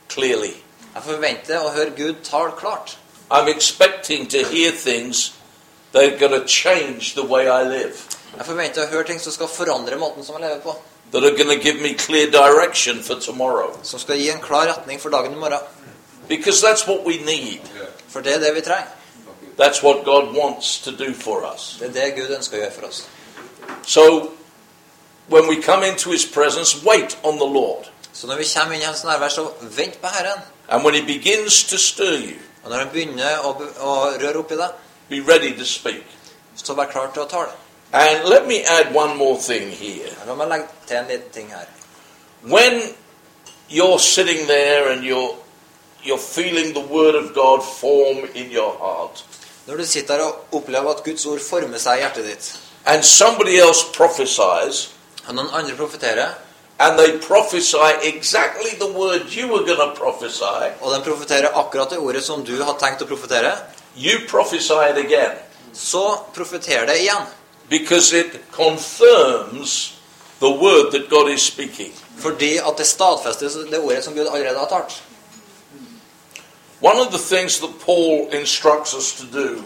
clearly. 0.09 0.55
Jeg 0.95 1.03
forventer 1.03 1.63
å 1.65 1.71
høre 1.73 1.95
Gud 1.97 2.15
tale 2.25 2.53
klart. 2.59 2.99
I'm 3.31 3.49
expecting 3.49 4.27
to 4.29 4.45
hear 4.45 4.73
things 4.73 5.33
that 5.93 6.05
are 6.05 6.19
going 6.19 6.41
to 6.41 6.47
change 6.47 7.15
the 7.15 7.25
way 7.25 7.49
I 7.49 7.63
live, 7.63 7.97
Jeg 8.37 8.47
forventer 8.47 8.85
å 8.85 8.91
høre 8.91 9.05
ting 9.09 9.19
som 9.19 9.33
skal 9.33 9.49
forandre 9.49 9.97
måten 9.99 10.25
som 10.25 10.37
jeg 10.39 10.45
lever 10.49 10.61
på. 10.63 10.77
that 11.11 11.25
are 11.25 11.37
going 11.37 11.49
to 11.49 11.63
give 11.63 11.81
me 11.83 11.95
clear 11.95 12.31
direction 12.31 13.03
for 13.03 13.17
tomorrow. 13.19 13.77
Som 13.83 13.99
skal 13.99 14.17
gi 14.17 14.31
en 14.31 14.39
klar 14.41 14.67
retning 14.69 15.01
for 15.01 15.11
dagen 15.11 15.33
i 15.33 15.37
morgen. 15.37 15.59
Because 16.29 16.61
that's 16.63 16.87
what 16.87 17.05
we 17.05 17.19
need. 17.19 17.61
For 18.09 18.21
det 18.23 18.35
er 18.35 18.39
det 18.39 18.55
vi 18.55 18.61
trenger. 18.61 18.87
That's 19.57 19.83
what 19.83 20.05
God 20.05 20.37
wants 20.37 20.79
to 20.83 20.91
do 20.93 21.13
for 21.15 21.45
us. 21.55 21.77
Det 21.81 21.89
er 21.89 21.93
det 21.93 22.15
Gud 22.17 22.37
ønsker 22.37 22.57
å 22.57 22.61
gjøre 22.61 22.73
for 22.73 22.87
oss. 22.87 23.09
So, 23.87 24.31
when 25.31 25.49
we 25.49 25.63
come 25.63 25.83
into 25.87 26.11
His 26.11 26.25
presence, 26.27 26.85
wait 26.85 27.17
on 27.23 27.37
the 27.37 27.45
Lord. 27.61 27.87
Så 28.13 28.27
når 28.27 28.37
vi 28.37 28.45
kommer 28.57 28.75
inn 28.75 28.81
i 28.83 28.85
hans 28.85 29.05
nærvær, 29.05 29.29
så 29.29 29.49
vent 29.61 30.01
på 30.03 30.07
Herren. 30.07 30.41
And 30.69 30.85
when 30.85 30.95
He 30.95 31.03
begins 31.19 31.65
to 31.65 31.77
stir 31.79 32.19
you, 32.19 32.37
Og 32.65 32.71
når 32.71 32.77
han 32.79 32.89
begynner 32.93 33.39
å, 33.45 33.53
be- 33.59 33.73
å 33.81 33.93
røre 34.21 34.39
opp 34.39 34.51
i 34.53 34.57
deg, 34.57 34.71
be 35.09 35.21
ready 35.33 35.59
to 35.59 35.65
speak. 35.65 36.05
så 36.57 36.75
vær 36.75 36.91
klar 36.93 37.11
til 37.15 37.23
å 37.23 37.27
tale. 37.29 37.53
And 37.93 38.29
let 38.29 38.47
me 38.47 38.63
add 38.65 38.95
one 38.95 39.17
more 39.17 39.39
thing 39.41 39.71
here. 39.71 40.11
La 40.27 40.35
meg 40.35 40.49
legge 40.49 40.67
til 40.87 40.97
en 40.97 41.07
liten 41.09 41.31
ting 41.33 41.49
her. 41.51 41.65
When 42.43 42.83
you're 43.71 43.99
sitting 43.99 44.47
there 44.47 44.93
and 44.93 45.03
you're 45.05 45.35
you're 46.05 46.19
feeling 46.35 46.73
the 46.75 46.87
word 46.95 47.15
of 47.15 47.35
God 47.35 47.63
form 47.81 48.29
in 48.35 48.51
your 48.51 48.73
heart, 48.79 49.25
Når 49.67 49.77
du 49.77 49.87
sitter 49.87 50.21
og 50.21 50.45
opplever 50.53 50.91
at 50.91 51.05
Guds 51.05 51.27
ord 51.27 51.41
former 51.51 51.79
seg 51.79 51.97
i 51.99 52.01
hjertet 52.01 52.25
ditt, 52.25 52.59
and 52.87 53.05
somebody 53.05 53.59
else 53.61 53.85
prophesies, 53.95 54.89
og 55.31 55.37
noen 55.39 55.53
andre 55.55 55.77
profeterer, 55.79 56.35
and 56.81 56.99
they 56.99 57.19
prophesy 57.19 57.91
exactly 58.03 58.75
the 58.81 58.89
word 58.93 59.31
you 59.31 59.47
were 59.49 59.65
going 59.65 59.79
to 59.79 59.95
prophesy, 59.95 60.73
og 60.81 60.95
de 60.95 61.03
profeterer 61.05 61.55
akkurat 61.55 61.91
det 61.91 61.99
ordet 61.99 62.25
som 62.25 62.43
du 62.45 62.57
har 62.63 62.77
tenkt 62.81 63.05
å 63.05 63.09
profetere, 63.09 63.55
you 63.97 64.27
prophesy 64.29 64.83
it 64.91 64.99
again 64.99 65.39
så 65.73 66.19
profeter 66.35 66.87
det 66.87 66.99
igjen. 66.99 67.23
because 67.69 68.13
it 68.13 68.51
confirms 68.53 70.01
the 70.41 70.51
word 70.51 70.91
that 70.93 71.09
God 71.09 71.31
is 71.31 71.43
speaking. 71.43 71.93
Fordi 72.19 72.57
at 72.57 72.75
det 72.79 72.87
stadfester 72.87 73.49
det 73.71 73.79
ordet 73.79 74.05
som 74.05 74.15
Gud 74.15 74.27
allerede 74.27 74.59
har 74.59 74.69
talt. 74.69 75.03
One 76.81 77.01
of 77.01 77.13
the 77.13 77.37
things 77.37 77.59
that 77.59 77.71
Paul 77.85 78.29
instructs 78.33 78.95
us 78.95 79.13
to 79.13 79.25
do 79.41 79.63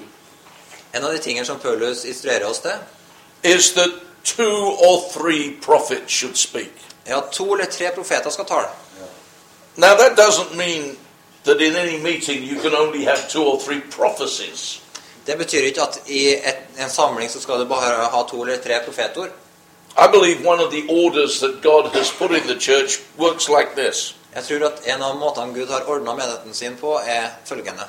En 0.95 1.05
av 1.05 1.13
de 1.13 1.19
tingene 1.19 1.47
som 1.47 1.59
Paulus 1.59 2.05
instruerer 2.05 2.45
oss 2.47 2.59
til, 2.59 2.79
is 3.43 3.73
that 3.73 3.91
two 4.25 4.77
or 4.87 5.11
three 5.13 5.51
prophets 5.51 6.13
should 6.13 6.37
speak. 6.37 6.73
Ja, 7.07 7.21
to 7.33 7.55
eller 7.55 7.65
tre 7.65 7.91
profeter 7.95 8.31
skal 8.31 8.45
tale. 8.45 8.69
Now, 9.77 9.97
that 9.97 10.17
doesn't 10.17 10.57
mean 10.57 10.97
that 11.45 11.61
in 11.61 11.77
any 11.77 12.03
meeting 12.03 12.43
you 12.45 12.61
can 12.61 12.75
only 12.75 13.05
have 13.05 13.29
two 13.29 13.43
or 13.43 13.61
three 13.61 13.81
prophecies. 13.81 14.81
Det 15.27 15.39
betyr 15.39 15.59
ikke 15.59 15.83
at 15.83 15.99
i 16.07 16.35
et, 16.35 16.57
en 16.79 16.91
samling 16.91 17.31
så 17.31 17.41
skal 17.41 17.59
du 17.61 17.65
bare 17.65 18.09
ha 18.11 18.23
to 18.29 18.43
eller 18.43 18.57
tre 18.63 18.81
profetord. 18.85 19.31
I 19.97 20.07
believe 20.13 20.47
one 20.47 20.65
of 20.65 20.71
the 20.71 20.85
orders 20.89 21.41
that 21.41 21.63
God 21.63 21.91
has 21.93 22.11
put 22.11 22.31
in 22.31 22.43
the 22.43 22.61
church 22.61 23.01
works 23.19 23.49
like 23.49 23.71
this. 23.77 24.17
Jeg 24.35 24.45
tror 24.45 24.67
at 24.67 24.95
en 24.95 25.03
av 25.03 25.17
måtene 25.19 25.55
Gud 25.55 25.67
har 25.67 25.85
ordna 25.87 26.15
menigheten 26.15 26.55
sin 26.55 26.77
på, 26.77 27.01
er 27.07 27.29
følgende. 27.45 27.85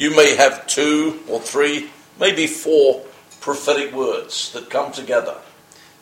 You 0.00 0.14
may 0.16 0.36
have 0.36 0.52
two 0.68 1.12
or 1.28 1.40
three, 1.40 1.90
maybe 2.20 2.48
four 2.62 3.00
prophetic 3.40 3.94
words 3.94 4.50
that 4.50 4.70
come 4.70 4.92
together. 4.92 5.34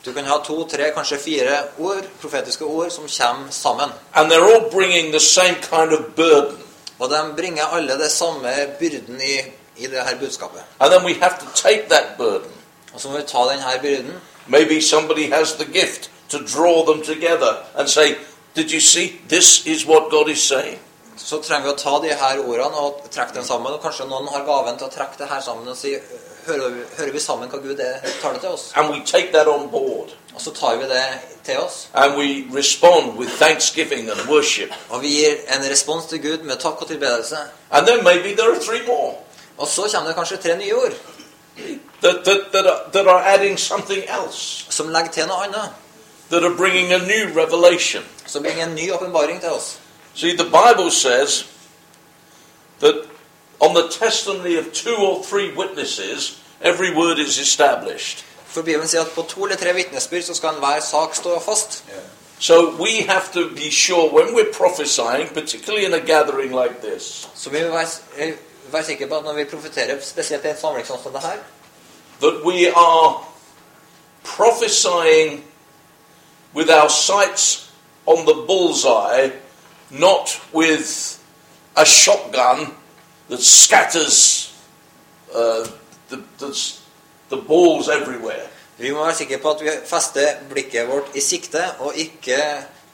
Du 0.04 0.12
kan 0.12 0.24
ha 0.24 0.38
to, 0.44 0.64
tre, 0.68 0.92
kanskje 0.94 1.18
fire 1.18 1.56
ord, 1.78 2.06
profetiske 2.20 2.64
ord 2.64 2.90
som 2.90 3.04
kommer 3.04 3.50
sammen. 3.50 3.90
And 4.14 4.32
they're 4.32 4.54
all 4.54 4.70
bringing 4.70 5.12
the 5.12 5.20
same 5.20 5.54
kind 5.54 5.92
of 5.92 6.14
burden. 6.16 6.58
Og 6.98 7.10
de 7.10 7.34
bringer 7.36 7.64
alle 7.64 7.98
det 7.98 8.10
samme 8.10 8.48
byrden 8.78 9.20
i, 9.20 9.38
i 9.76 9.86
det 9.86 10.00
her 10.00 10.18
budskapet. 10.18 10.62
And 10.80 10.92
then 10.92 11.04
we 11.04 11.14
have 11.14 11.34
to 11.40 11.46
take 11.54 11.88
that 11.88 12.04
burden. 12.18 12.52
Og 12.94 13.00
så 13.00 13.08
må 13.08 13.16
vi 13.16 13.22
ta 13.26 13.38
denne 13.38 13.80
byrden. 13.82 14.20
Maybe 14.46 14.82
somebody 14.82 15.32
has 15.32 15.52
the 15.52 15.64
gift 15.64 16.10
to 16.28 16.38
draw 16.38 16.92
them 16.92 17.02
together 17.02 17.56
and 17.76 17.88
say, 17.88 18.14
Did 18.56 18.72
you 18.72 18.80
see? 18.80 19.20
This 19.28 19.66
is 19.66 19.86
what 19.86 20.10
God 20.10 20.28
is 20.28 20.42
saying. 20.42 20.78
Så 21.20 21.38
trenger 21.44 21.68
vi 21.68 21.72
å 21.74 21.78
ta 21.78 21.98
de 22.00 22.14
her 22.16 22.40
ordene 22.40 22.80
og 22.80 23.04
trekke 23.12 23.34
dem 23.36 23.44
sammen. 23.44 23.74
Og 23.74 23.82
kanskje 23.82 24.08
noen 24.08 24.28
har 24.32 24.46
gaven 24.46 24.78
til 24.80 24.88
å 24.88 24.92
trekke 24.94 25.20
det 25.20 25.28
her 25.30 25.40
sammen 25.44 25.68
og 25.68 25.78
si 25.78 25.96
Hører 26.40 26.70
vi, 26.72 26.82
hører 26.96 27.10
vi 27.12 27.20
sammen 27.20 27.50
hva 27.52 27.58
Gud 27.60 27.80
er, 27.84 27.98
taler 28.22 28.38
til 28.40 28.54
oss? 28.54 28.70
And 28.74 28.88
we 28.88 29.02
take 29.04 29.28
that 29.34 29.46
on 29.46 29.66
board. 29.70 30.14
Og 30.34 30.40
så 30.40 30.54
tar 30.56 30.78
vi 30.80 30.86
det 30.88 31.02
til 31.44 31.58
oss. 31.60 31.82
And 31.92 32.16
we 32.16 32.46
respond 32.56 33.18
with 33.20 33.30
thanksgiving 33.36 34.08
and 34.10 34.24
worship. 34.26 34.72
Og 34.88 35.02
vi 35.02 35.12
gir 35.18 35.36
en 35.52 35.66
respons 35.70 36.08
til 36.08 36.22
Gud 36.22 36.46
med 36.48 36.56
takk 36.56 36.80
og 36.80 36.88
tilbedelse. 36.88 37.36
And 37.70 37.86
then 37.86 38.00
maybe 38.04 38.32
there 38.40 38.56
are 38.56 38.60
three 38.60 38.80
more 38.86 39.14
Og 39.58 39.68
så 39.68 39.84
kommer 39.92 40.08
det 40.08 40.16
kanskje 40.16 40.36
tre 40.36 40.56
nye 40.56 40.74
ord 40.74 40.96
that, 42.00 42.24
that, 42.24 42.40
that, 42.52 42.66
are, 42.66 42.90
that 42.92 43.06
are 43.06 43.22
adding 43.22 43.58
something 43.58 44.02
else, 44.08 44.66
som 44.70 44.88
legger 44.88 45.12
til 45.12 45.26
noe 45.28 45.44
annet. 45.44 45.76
that 46.30 46.44
are 46.44 46.54
bringing 46.54 46.92
a 46.92 46.98
new 46.98 47.34
revelation. 47.34 48.02
Som 48.26 48.42
bringer 48.42 48.66
en 48.66 48.74
ny 48.74 48.90
åpenbaring 48.90 49.40
til 49.40 49.50
oss. 49.50 49.78
See, 50.14 50.36
the 50.36 50.44
Bible 50.44 50.90
says 50.90 51.44
that 52.80 52.94
on 53.60 53.74
the 53.74 53.88
testimony 53.88 54.56
of 54.56 54.72
two 54.72 54.96
or 54.96 55.24
three 55.24 55.54
witnesses, 55.54 56.40
every 56.60 56.94
word 56.94 57.18
is 57.18 57.38
established. 57.38 58.24
For 58.46 58.62
Bibelen 58.62 58.88
sier 58.88 59.00
at 59.00 59.12
på 59.14 59.22
to 59.22 59.44
eller 59.44 59.56
tre 59.56 59.72
vitnesbyrd 59.74 60.22
så 60.22 60.34
skal 60.34 60.54
enhver 60.54 60.80
sak 60.80 61.14
stå 61.14 61.38
fast. 61.40 61.84
So 62.38 62.70
we 62.82 63.02
have 63.06 63.32
to 63.32 63.54
be 63.54 63.70
sure 63.70 64.10
when 64.10 64.34
we're 64.34 64.52
prophesying, 64.52 65.28
particularly 65.28 65.84
in 65.84 65.94
a 65.94 66.00
gathering 66.00 66.52
like 66.62 66.80
this, 66.82 67.28
Så 67.34 67.50
vi 67.50 67.62
må 67.62 67.68
være, 67.68 67.86
eh, 68.16 68.32
være 68.72 68.84
sikre 68.84 69.06
på 69.06 69.16
at 69.16 69.24
når 69.24 69.32
vi 69.32 69.44
profeterer, 69.44 70.00
spesielt 70.02 70.44
i 70.44 70.48
en 70.48 70.56
samling 70.60 70.86
sånn 70.86 71.02
som 71.02 71.12
det 71.12 71.20
her, 71.20 71.38
that 72.20 72.44
we 72.44 72.72
are 72.76 73.24
prophesying 74.24 75.44
with 76.54 76.70
our 76.70 76.88
sights 76.88 77.70
on 78.06 78.26
the 78.26 78.34
bullseye, 78.34 79.32
not 79.90 80.40
with 80.54 81.18
a 81.76 81.84
shotgun 81.84 82.72
that 83.28 83.40
scatters 83.40 84.52
uh, 85.34 85.66
the, 86.08 86.16
the, 86.38 86.72
the 87.28 87.36
balls 87.36 87.88
everywhere. 87.88 88.46
Vi 88.78 88.90
må 88.90 89.04
være 89.04 89.14
sikre 89.14 89.38
på 89.38 89.50
at 89.50 89.60
vi 89.62 89.70
fester 89.86 90.36
blikket 90.50 90.88
vårt 90.88 91.10
i 91.14 91.20
sikte, 91.20 91.62
og 91.78 91.92
ikke 91.96 92.38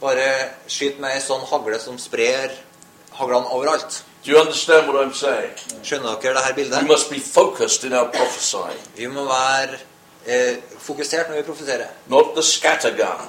bare 0.01 0.27
skyter 0.69 1.01
med 1.01 1.15
ei 1.15 1.21
sånn 1.23 1.45
hagle 1.47 1.79
som 1.81 1.99
sprer 1.99 2.51
haglene 3.17 3.47
overalt. 3.55 4.03
Do 4.25 4.33
you 4.33 4.41
understand 4.41 4.89
what 4.91 4.99
I'm 5.07 5.15
saying? 5.15 5.55
Skjønner 5.87 6.19
dere 6.21 6.35
det 6.35 6.43
her 6.45 6.55
bildet? 6.55 6.87
must 6.89 7.11
be 7.11 7.21
focused 7.21 7.85
in 7.85 7.93
our 7.93 8.11
prophesying, 8.11 8.81
Vi 8.97 9.07
må 9.07 9.25
være 9.25 9.79
eh, 10.27 10.57
fokusert 10.79 11.29
når 11.29 11.37
vi 11.37 11.43
profeterer. 11.43 11.87
not 12.09 12.35
the 12.35 12.43
scattergun. 12.43 13.29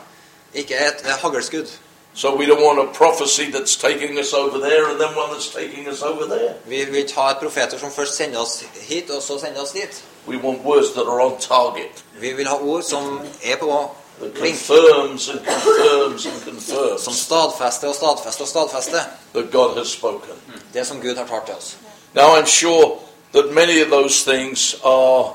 Ikke 0.54 0.76
et 0.76 1.06
eh, 1.06 1.14
haglskudd. 1.22 1.70
So 2.18 2.36
we 2.36 2.48
don't 2.48 2.64
want 2.64 2.80
a 2.80 2.92
prophecy 2.92 3.52
that's 3.52 3.76
taking 3.76 4.18
us 4.18 4.34
over 4.34 4.58
there 4.58 4.90
and 4.90 5.00
then 5.00 5.16
one 5.16 5.30
that's 5.30 5.54
taking 5.54 5.88
us 5.88 6.02
over 6.02 6.26
there. 6.26 6.56
Vi 6.66 6.86
vil 6.86 7.06
ha 7.16 7.30
et 7.30 7.38
profeter 7.38 7.78
som 7.78 7.92
først 7.92 8.16
sender 8.16 8.40
oss 8.40 8.64
hit, 8.82 9.10
og 9.10 9.22
så 9.22 9.40
sender 9.40 9.62
oss 9.62 9.72
dit. 9.72 10.04
We 10.28 10.38
want 10.38 10.64
words 10.66 10.92
that 10.94 11.02
are 11.02 11.22
on 11.22 11.40
target, 11.40 12.04
Vi 12.20 12.34
vil 12.34 12.48
ha 12.48 12.56
ord 12.56 12.84
som 12.84 13.22
er 13.44 13.56
på 13.56 13.96
that 14.20 14.36
confirms 14.36 15.30
and 15.30 15.40
confirms 15.46 16.26
and 16.26 16.44
confirms. 16.44 17.02
Som 17.02 17.14
stadfester 17.14 17.88
og 17.88 17.96
stadfester 17.96 18.44
og 18.44 18.48
stadfester 18.48 19.00
that 19.34 19.52
God 19.52 19.78
has 19.78 19.88
spoken. 19.88 20.34
det 20.74 20.88
som 20.88 21.02
Gud 21.02 21.16
har 21.16 21.26
talt 21.26 21.46
til 21.46 21.56
oss. 21.56 21.78
Now, 22.14 22.36
I'm 22.40 22.48
sure 22.48 23.00
that 23.34 23.54
many 23.54 23.82
of 23.82 23.88
those 23.88 24.32
things 24.32 24.76
are 24.84 25.34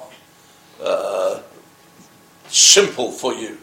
uh, 0.81 1.39
simple 2.49 3.13
for 3.21 3.33
you. 3.33 3.57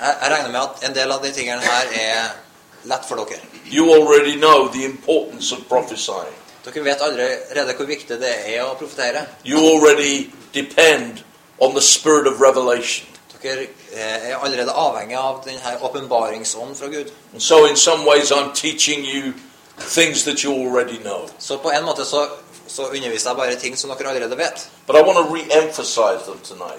Jeg 0.00 0.16
regner 0.30 0.50
med 0.50 0.60
at 0.60 0.88
en 0.88 0.94
del 0.94 1.10
av 1.12 1.22
de 1.22 1.32
tingene 1.32 1.60
her 1.60 1.82
er 2.00 2.41
lett 2.84 3.04
for 3.08 3.16
dere. 3.16 3.40
You 3.70 3.92
already 3.94 4.36
know 4.36 4.68
the 4.68 4.84
importance 4.84 5.54
of 5.54 5.68
prophesying. 5.68 6.34
Dere 6.64 6.84
vet 6.84 7.02
allerede 7.02 7.74
hvor 7.76 7.86
viktig 7.86 8.20
det 8.20 8.34
er 8.54 8.62
å 8.64 8.74
profetere. 8.78 9.26
You 9.44 9.58
already 9.58 10.30
depend 10.54 11.24
on 11.58 11.74
the 11.74 11.82
spirit 11.82 12.26
of 12.26 12.40
revelation. 12.40 13.08
Dere 13.42 13.66
eh, 13.92 14.30
er 14.30 14.36
allerede 14.36 14.70
avhengig 14.70 15.16
av 15.18 15.40
denne 15.44 15.78
åpenbaringsånden 15.82 16.76
fra 16.76 16.86
Gud. 16.86 17.10
And 17.32 17.42
so, 17.42 17.66
in 17.66 17.76
some 17.76 18.06
ways, 18.06 18.30
I'm 18.30 18.52
teaching 18.54 19.04
you 19.04 19.32
things 19.78 20.24
that 20.24 20.44
you 20.44 20.52
already 20.52 20.98
know. 20.98 21.28
Så 21.38 21.58
på 21.58 21.70
en 21.70 21.84
måte 21.84 22.04
så, 22.04 22.28
så 22.66 22.86
underviser 22.86 23.30
jeg 23.30 23.36
bare 23.36 23.54
ting 23.54 23.76
som 23.78 23.90
dere 23.90 24.08
allerede 24.08 24.38
vet. 24.38 24.68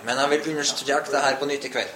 Men 0.06 0.18
jeg 0.18 0.30
vil 0.30 0.50
understreke 0.50 1.12
det 1.12 1.20
her 1.22 1.36
på 1.40 1.46
nytt 1.46 1.66
i 1.66 1.70
kveld. 1.70 1.90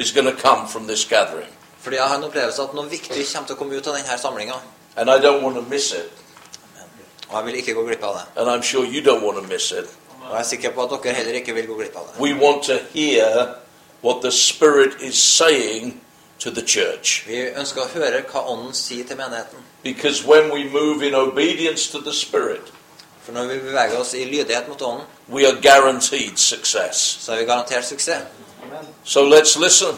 Is 0.00 0.12
going 0.12 0.36
to 0.36 0.42
come 0.48 0.68
from 0.68 0.86
this 0.86 1.04
gathering. 1.04 1.48
Fordi 1.80 1.96
jeg 1.96 2.04
har 2.04 2.16
en 2.16 2.24
opplevelse 2.24 2.62
at 2.62 2.74
noe 2.74 2.90
viktig 2.90 3.26
kommer 3.32 3.46
til 3.46 3.54
å 3.54 3.58
komme 3.58 3.76
ut 3.76 3.86
av 3.86 3.94
denne 3.96 4.18
samlinga. 4.18 4.54
And 4.96 5.10
I 5.10 5.18
don't 5.18 5.42
want 5.42 5.56
to 5.56 5.62
miss 5.62 5.92
it. 5.92 6.10
Og 7.28 7.36
jeg 7.36 7.46
vil 7.46 7.54
ikke 7.54 7.74
gå 7.74 7.82
glipp 7.86 8.02
av 8.04 8.14
det. 8.14 8.24
And 8.40 8.50
I'm 8.50 8.62
sure 8.62 8.84
you 8.84 9.00
don't 9.00 9.24
want 9.24 9.36
to 9.38 9.44
miss 9.52 9.72
it. 9.72 9.88
Og 10.22 10.30
jeg 10.36 10.40
er 10.40 10.48
sikker 10.48 10.70
på 10.70 10.82
at 10.82 10.90
dere 11.04 11.14
heller 11.14 11.32
ikke 11.32 11.54
vil 11.54 11.66
gå 11.66 11.74
glipp 11.74 11.96
av 11.96 12.06
det. 12.08 12.20
We 12.20 12.34
want 12.46 12.62
to 12.64 12.78
hear 12.94 13.46
what 14.02 14.22
the 14.22 14.30
Spirit 14.30 15.00
is 15.00 15.18
saying 15.22 16.00
to 16.38 16.50
the 16.50 16.62
church. 16.66 17.24
Vi 17.26 17.40
ønsker 17.56 17.82
å 17.82 17.88
høre 17.94 18.22
hva 18.32 18.44
Ånden 18.52 18.74
sier 18.74 19.04
til 19.06 19.16
menigheten. 19.16 19.64
Because 19.82 20.24
when 20.26 20.50
we 20.52 20.64
move 20.64 21.06
in 21.06 21.14
obedience 21.14 21.90
to 21.92 21.98
the 22.00 22.12
Spirit, 22.12 22.72
For 23.22 23.32
når 23.32 23.44
vi 23.44 23.58
beveger 23.58 23.98
oss 23.98 24.14
i 24.14 24.24
lydighet 24.24 24.68
mot 24.68 24.82
Ånden, 24.82 25.04
we 25.28 25.46
are 25.46 25.56
guaranteed 25.62 26.36
success. 26.36 27.18
så 27.20 27.32
er 27.32 27.38
vi 27.38 27.44
garantert 27.44 27.84
suksess. 27.84 28.24
So 29.04 29.24
let's 29.28 29.58
listen 29.58 29.96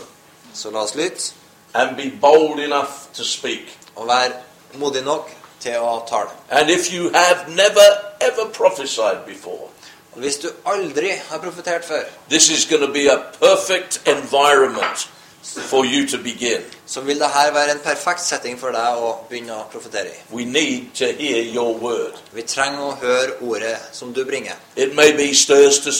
Så 0.55 0.71
la 0.71 0.83
oss 0.83 0.95
lytte 0.95 1.33
and 1.75 1.97
be 1.97 2.11
bold 2.21 2.61
enough 2.61 2.91
to 3.15 3.25
speak. 3.25 3.79
og 3.97 4.07
vær 4.09 4.29
modig 4.75 5.03
nok 5.03 5.31
til 5.61 5.73
å 5.79 6.05
tale. 6.09 6.29
And 6.51 6.71
if 6.71 6.93
you 6.95 7.11
have 7.15 7.49
never 7.49 7.89
ever 8.21 8.49
prophesied 8.53 9.17
before, 9.27 9.69
Og 10.13 10.19
Hvis 10.19 10.37
du 10.37 10.49
aldri 10.67 11.11
har 11.31 11.39
profetert 11.39 11.85
før, 11.85 12.03
this 12.31 12.51
is 12.51 12.67
going 12.67 12.87
to 12.87 12.93
be 12.93 13.13
a 13.13 13.19
perfect 13.41 14.03
environment 14.07 15.11
for 15.43 15.85
you 15.85 16.09
to 16.09 16.19
begin. 16.23 16.61
så 16.87 17.01
vil 17.01 17.19
dette 17.21 17.55
være 17.55 17.73
en 17.73 17.79
perfekt 17.85 18.21
setting 18.21 18.61
for 18.61 18.69
deg 18.71 18.97
å 18.97 19.15
begynne 19.29 19.53
å 19.53 19.63
profetere 19.73 20.07
i. 20.07 20.35
We 20.35 20.45
need 20.45 20.85
to 20.95 21.05
hear 21.05 21.43
your 21.55 21.75
word. 21.79 22.13
Vi 22.33 22.43
trenger 22.43 22.81
å 22.81 22.95
høre 23.01 23.33
ordet 23.41 23.79
som 23.93 24.15
du 24.15 24.25
bringer. 24.25 24.53
It 24.77 24.95
may 24.95 25.13
be 25.13 25.35
stirs 25.35 25.79
to 25.79 25.91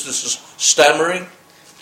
stammering. 0.59 1.29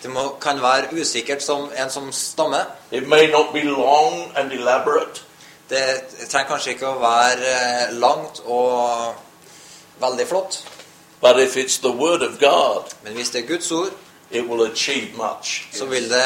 Det 0.03 0.09
må, 0.09 0.37
kan 0.41 0.61
være 0.61 0.93
usikkert 1.01 1.43
som 1.43 1.71
en 1.77 1.89
som 1.89 2.11
stammer. 2.11 2.65
It 2.91 3.07
may 3.07 3.27
not 3.31 3.53
be 3.53 3.61
long 3.63 4.31
and 4.35 4.51
elaborate. 4.51 5.21
Det 5.69 5.83
trenger 6.29 6.49
kanskje 6.49 6.71
ikke 6.75 6.87
å 6.87 6.99
være 6.99 7.51
eh, 7.51 7.93
langt 7.93 8.41
og 8.45 9.13
veldig 10.01 10.27
flott. 10.27 10.63
But 11.21 11.39
if 11.39 11.55
it's 11.57 11.77
the 11.77 11.91
Word 11.91 12.21
of 12.21 12.39
God, 12.39 12.91
Men 13.03 13.13
hvis 13.13 13.29
det 13.29 13.43
er 13.43 13.47
Guds 13.47 13.71
ord, 13.71 13.91
it 14.31 14.43
will 14.49 14.71
achieve 14.71 15.13
much. 15.15 15.67
så 15.73 15.85
vil 15.85 16.09
det 16.09 16.25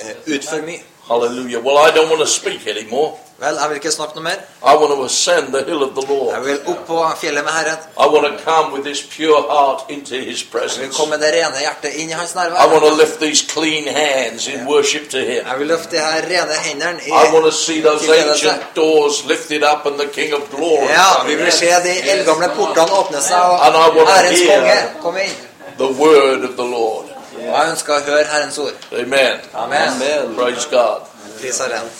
eh, 0.00 0.34
utføre 0.34 0.62
mye. 0.62 0.82
Hallelujah. 1.08 1.60
Well, 1.64 1.78
I 1.78 1.90
don't 1.90 2.08
want 2.08 2.20
to 2.20 2.26
speak 2.26 2.66
anymore. 2.66 3.18
Vel, 3.42 3.56
jeg 3.60 3.68
vil 3.68 3.76
ikke 3.80 3.90
snakke 3.90 4.14
noe 4.14 4.22
mer. 4.22 4.38
I 4.62 4.74
want 4.80 4.92
to 4.94 5.04
ascend 5.04 5.46
the 5.54 5.62
hill 5.68 5.82
of 5.82 5.90
the 5.98 6.04
Jeg 6.34 6.42
vil 6.44 6.58
opp 6.72 6.82
på 6.86 6.98
fjellet 7.20 7.44
med 7.44 7.52
Herren. 7.52 7.78
I 8.04 8.06
want 8.12 8.24
to 8.30 8.34
come 8.50 8.66
with 8.74 8.84
this 8.88 9.00
pure 9.16 9.42
heart 9.50 9.80
into 9.88 10.14
His 10.28 10.44
Jeg 10.54 10.80
vil 10.80 10.92
komme 10.98 11.10
med 11.16 11.20
det 11.26 11.30
rene 11.36 11.58
hjertet 11.64 11.92
inn 12.00 12.08
i 12.10 12.12
Hans 12.12 12.32
I 12.32 12.36
want 12.36 12.50
nærvær. 12.54 12.80
to 12.88 12.94
lift 13.02 13.18
these 13.20 13.42
clean 13.54 13.86
hands 13.94 14.46
in 14.46 14.66
worship 14.72 15.10
to 15.10 15.18
Him. 15.18 15.42
Jeg 15.50 15.56
vil 15.58 15.66
løfte 15.66 15.90
de 15.96 16.00
her 16.00 16.22
rene 16.32 16.56
hendene 16.68 17.00
i 17.06 17.10
I 17.10 17.26
want 17.34 17.44
to 17.44 17.50
see 17.50 17.80
those 17.82 18.00
tilbedelse. 18.04 18.30
ancient 18.48 18.62
doors 18.76 19.24
lifted 19.24 19.62
up 19.72 19.86
and 19.86 19.96
the 20.02 20.08
King 20.18 20.34
of 20.34 20.42
Glory 20.54 20.86
Ja, 20.98 21.10
vi 21.26 21.34
vil 21.34 21.52
se 21.52 21.66
de 21.66 21.94
eldgamle 22.10 22.48
portene 22.56 22.92
åpne 23.00 23.20
seg, 23.22 23.36
og 23.36 23.58
Herrens 23.58 24.40
ærens 24.40 24.42
konge 24.48 24.78
komme 25.02 25.20
inn. 25.24 25.36
The 25.78 25.90
Word 26.02 26.40
of 26.48 26.54
the 26.60 26.68
Lord. 26.76 27.04
Og 27.38 27.58
jeg 27.58 27.70
ønsker 27.70 27.94
å 27.96 28.00
høre 28.06 28.24
Herrens 28.32 28.58
ord. 28.58 28.76
Amen. 28.92 29.40
Amen. 29.54 30.36
Praise 30.38 30.68
God. 30.70 31.00
Pris 31.40 31.58
Herren. 31.58 31.90